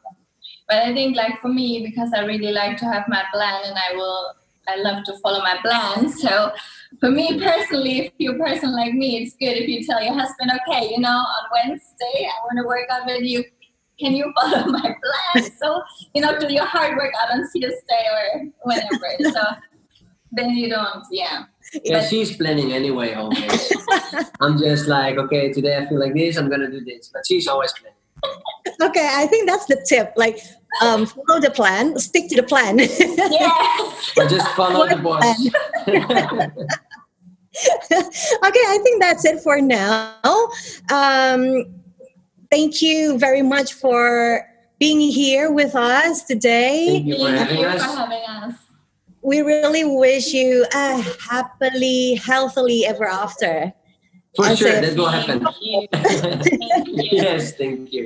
But 0.68 0.84
I 0.84 0.94
think, 0.94 1.16
like, 1.16 1.40
for 1.42 1.48
me, 1.48 1.86
because 1.86 2.12
I 2.14 2.22
really 2.26 2.52
like 2.52 2.78
to 2.78 2.86
have 2.86 3.06
my 3.08 3.24
plan 3.34 3.62
and 3.66 3.76
I 3.78 3.96
will, 3.96 4.34
I 4.68 4.76
love 4.78 5.04
to 5.06 5.18
follow 5.20 5.40
my 5.40 5.58
plan. 5.62 6.12
So 6.18 6.52
for 7.00 7.10
me 7.10 7.40
personally, 7.40 8.00
if 8.00 8.14
you're 8.18 8.36
a 8.36 8.40
person 8.40 8.74
like 8.74 8.94
me, 8.94 9.22
it's 9.22 9.36
good 9.36 9.58
if 9.58 9.68
you 9.68 9.86
tell 9.86 10.04
your 10.04 10.14
husband, 10.14 10.52
okay, 10.68 10.90
you 10.90 11.00
know, 11.00 11.10
on 11.10 11.44
Wednesday, 11.54 12.28
I 12.28 12.34
want 12.44 12.58
to 12.62 12.68
work 12.68 12.90
out 12.90 13.06
with 13.06 13.24
you. 13.24 13.44
Can 14.00 14.14
you 14.14 14.32
follow 14.42 14.66
my 14.68 14.96
plan? 15.34 15.52
so, 15.58 15.82
you 16.14 16.22
know, 16.22 16.38
do 16.38 16.52
your 16.52 16.66
hard 16.66 16.98
work 16.98 17.14
out 17.22 17.32
on 17.32 17.48
Tuesday 17.54 18.06
or 18.12 18.46
whenever. 18.64 19.08
so 19.34 19.42
then 20.32 20.52
you 20.52 20.70
don't, 20.70 21.04
yeah. 21.12 21.44
Yeah, 21.84 22.06
she's 22.06 22.36
planning 22.36 22.74
anyway 22.74 23.14
always. 23.14 23.74
I'm 24.40 24.58
just 24.58 24.88
like, 24.88 25.18
okay, 25.18 25.52
today 25.52 25.78
I 25.78 25.86
feel 25.86 26.00
like 26.00 26.14
this, 26.14 26.38
I'm 26.38 26.50
gonna 26.50 26.72
do 26.72 26.84
this. 26.84 27.10
But 27.14 27.26
she's 27.28 27.48
always 27.48 27.74
planning. 27.74 27.98
Okay, 28.82 29.10
I 29.12 29.26
think 29.28 29.50
that's 29.50 29.66
the 29.66 29.84
tip. 29.88 30.13
Like, 30.16 30.40
um, 30.84 31.08
follow 31.08 31.40
the 31.40 31.50
plan, 31.50 31.98
stick 31.98 32.30
to 32.30 32.36
the 32.36 32.44
plan. 32.44 32.78
yes. 32.78 34.13
Or 34.18 34.28
just 34.28 34.48
follow 34.50 34.88
the 34.88 34.98
boss. 34.98 35.24
okay, 35.88 35.98
I 38.68 38.78
think 38.84 39.02
that's 39.02 39.26
it 39.26 39.40
for 39.40 39.60
now. 39.62 40.13
Um, 40.92 41.74
thank 42.52 42.82
you 42.82 43.18
very 43.18 43.42
much 43.42 43.74
for 43.74 44.46
being 44.80 45.00
here 45.00 45.52
with 45.52 45.74
us 45.74 46.24
today. 46.24 46.86
Thank 46.88 47.08
you 47.08 47.18
for 47.18 47.32
having 47.32 47.66
us. 47.66 47.84
For 47.84 47.98
having 47.98 48.24
us 48.28 48.68
we 49.28 49.42
really 49.42 49.84
wish 49.84 50.34
you 50.34 50.66
a 50.74 51.02
happily, 51.30 52.16
healthily 52.16 52.86
ever 52.86 53.06
after. 53.06 53.74
For 54.38 54.54
sure, 54.54 54.69
that 54.69 54.93
will 54.93 55.10
happen. 55.10 55.41
yes, 56.93 57.58
thank 57.58 57.89
you. 57.89 58.06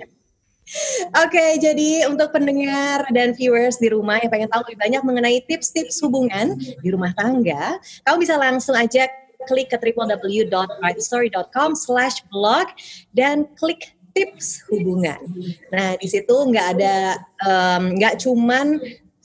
Oke, 1.20 1.36
okay, 1.36 1.60
jadi 1.60 2.08
untuk 2.08 2.32
pendengar 2.32 3.04
dan 3.12 3.36
viewers 3.36 3.76
di 3.76 3.92
rumah 3.92 4.24
yang 4.24 4.32
pengen 4.32 4.48
tahu 4.48 4.64
lebih 4.72 4.80
banyak 4.80 5.04
mengenai 5.04 5.44
tips-tips 5.44 6.00
hubungan 6.00 6.56
di 6.56 6.88
rumah 6.88 7.12
tangga, 7.20 7.76
kamu 8.08 8.24
bisa 8.24 8.40
langsung 8.40 8.80
aja 8.80 9.12
klik 9.52 9.68
ke 9.68 9.76
www.brightstory.com 9.76 11.76
slash 11.76 12.24
blog 12.32 12.72
dan 13.12 13.52
klik 13.60 13.92
tips 14.16 14.64
hubungan. 14.72 15.20
Nah, 15.76 16.00
di 16.00 16.08
situ 16.08 16.32
nggak 16.32 16.80
ada 16.80 17.20
nggak 17.92 18.16
um, 18.16 18.22
cuman 18.24 18.80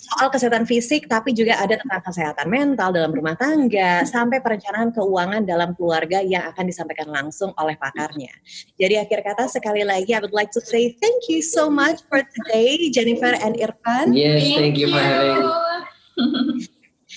soal 0.07 0.31
kesehatan 0.31 0.63
fisik, 0.65 1.11
tapi 1.11 1.35
juga 1.35 1.59
ada 1.59 1.75
tentang 1.75 2.03
kesehatan 2.07 2.47
mental 2.47 2.95
dalam 2.95 3.11
rumah 3.11 3.35
tangga, 3.35 4.07
sampai 4.07 4.39
perencanaan 4.39 4.95
keuangan 4.95 5.43
dalam 5.43 5.75
keluarga 5.75 6.23
yang 6.23 6.47
akan 6.55 6.65
disampaikan 6.71 7.11
langsung 7.11 7.51
oleh 7.59 7.75
pakarnya. 7.75 8.31
Jadi 8.79 8.95
akhir 9.03 9.27
kata 9.27 9.51
sekali 9.51 9.83
lagi, 9.83 10.15
I 10.15 10.23
would 10.23 10.37
like 10.37 10.55
to 10.55 10.63
say 10.63 10.95
thank 11.03 11.27
you 11.27 11.43
so 11.43 11.67
much 11.67 12.07
for 12.07 12.23
today, 12.23 12.79
Jennifer 12.95 13.35
and 13.43 13.59
Irfan. 13.59 14.15
Yes, 14.15 14.47
thank, 14.55 14.79
you 14.79 14.87
for 14.95 15.03
having. 15.03 15.47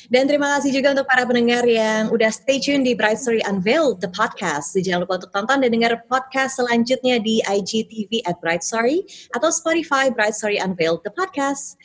Dan 0.09 0.25
terima 0.25 0.57
kasih 0.57 0.73
juga 0.73 0.93
untuk 0.97 1.05
para 1.05 1.21
pendengar 1.21 1.65
yang 1.69 2.09
udah 2.09 2.33
stay 2.33 2.57
tune 2.57 2.81
di 2.81 2.97
Bright 2.97 3.21
Story 3.21 3.45
Unveiled, 3.45 4.01
the 4.01 4.09
podcast. 4.09 4.73
Jangan 4.73 5.05
lupa 5.05 5.21
untuk 5.21 5.29
tonton 5.33 5.61
dan 5.61 5.69
dengar 5.69 5.93
podcast 6.09 6.57
selanjutnya 6.57 7.21
di 7.21 7.41
IGTV 7.45 8.25
at 8.25 8.41
Bright 8.41 8.65
Story 8.65 9.05
atau 9.37 9.53
Spotify 9.53 10.09
Bright 10.09 10.33
Story 10.33 10.57
Unveiled, 10.57 11.05
the 11.05 11.13
podcast. 11.13 11.77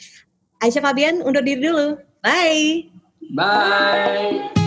Aisyah 0.62 0.82
Fabian 0.82 1.22
undur 1.24 1.42
diri 1.42 1.64
dulu. 1.64 1.98
Bye. 2.22 2.90
Bye. 3.34 4.63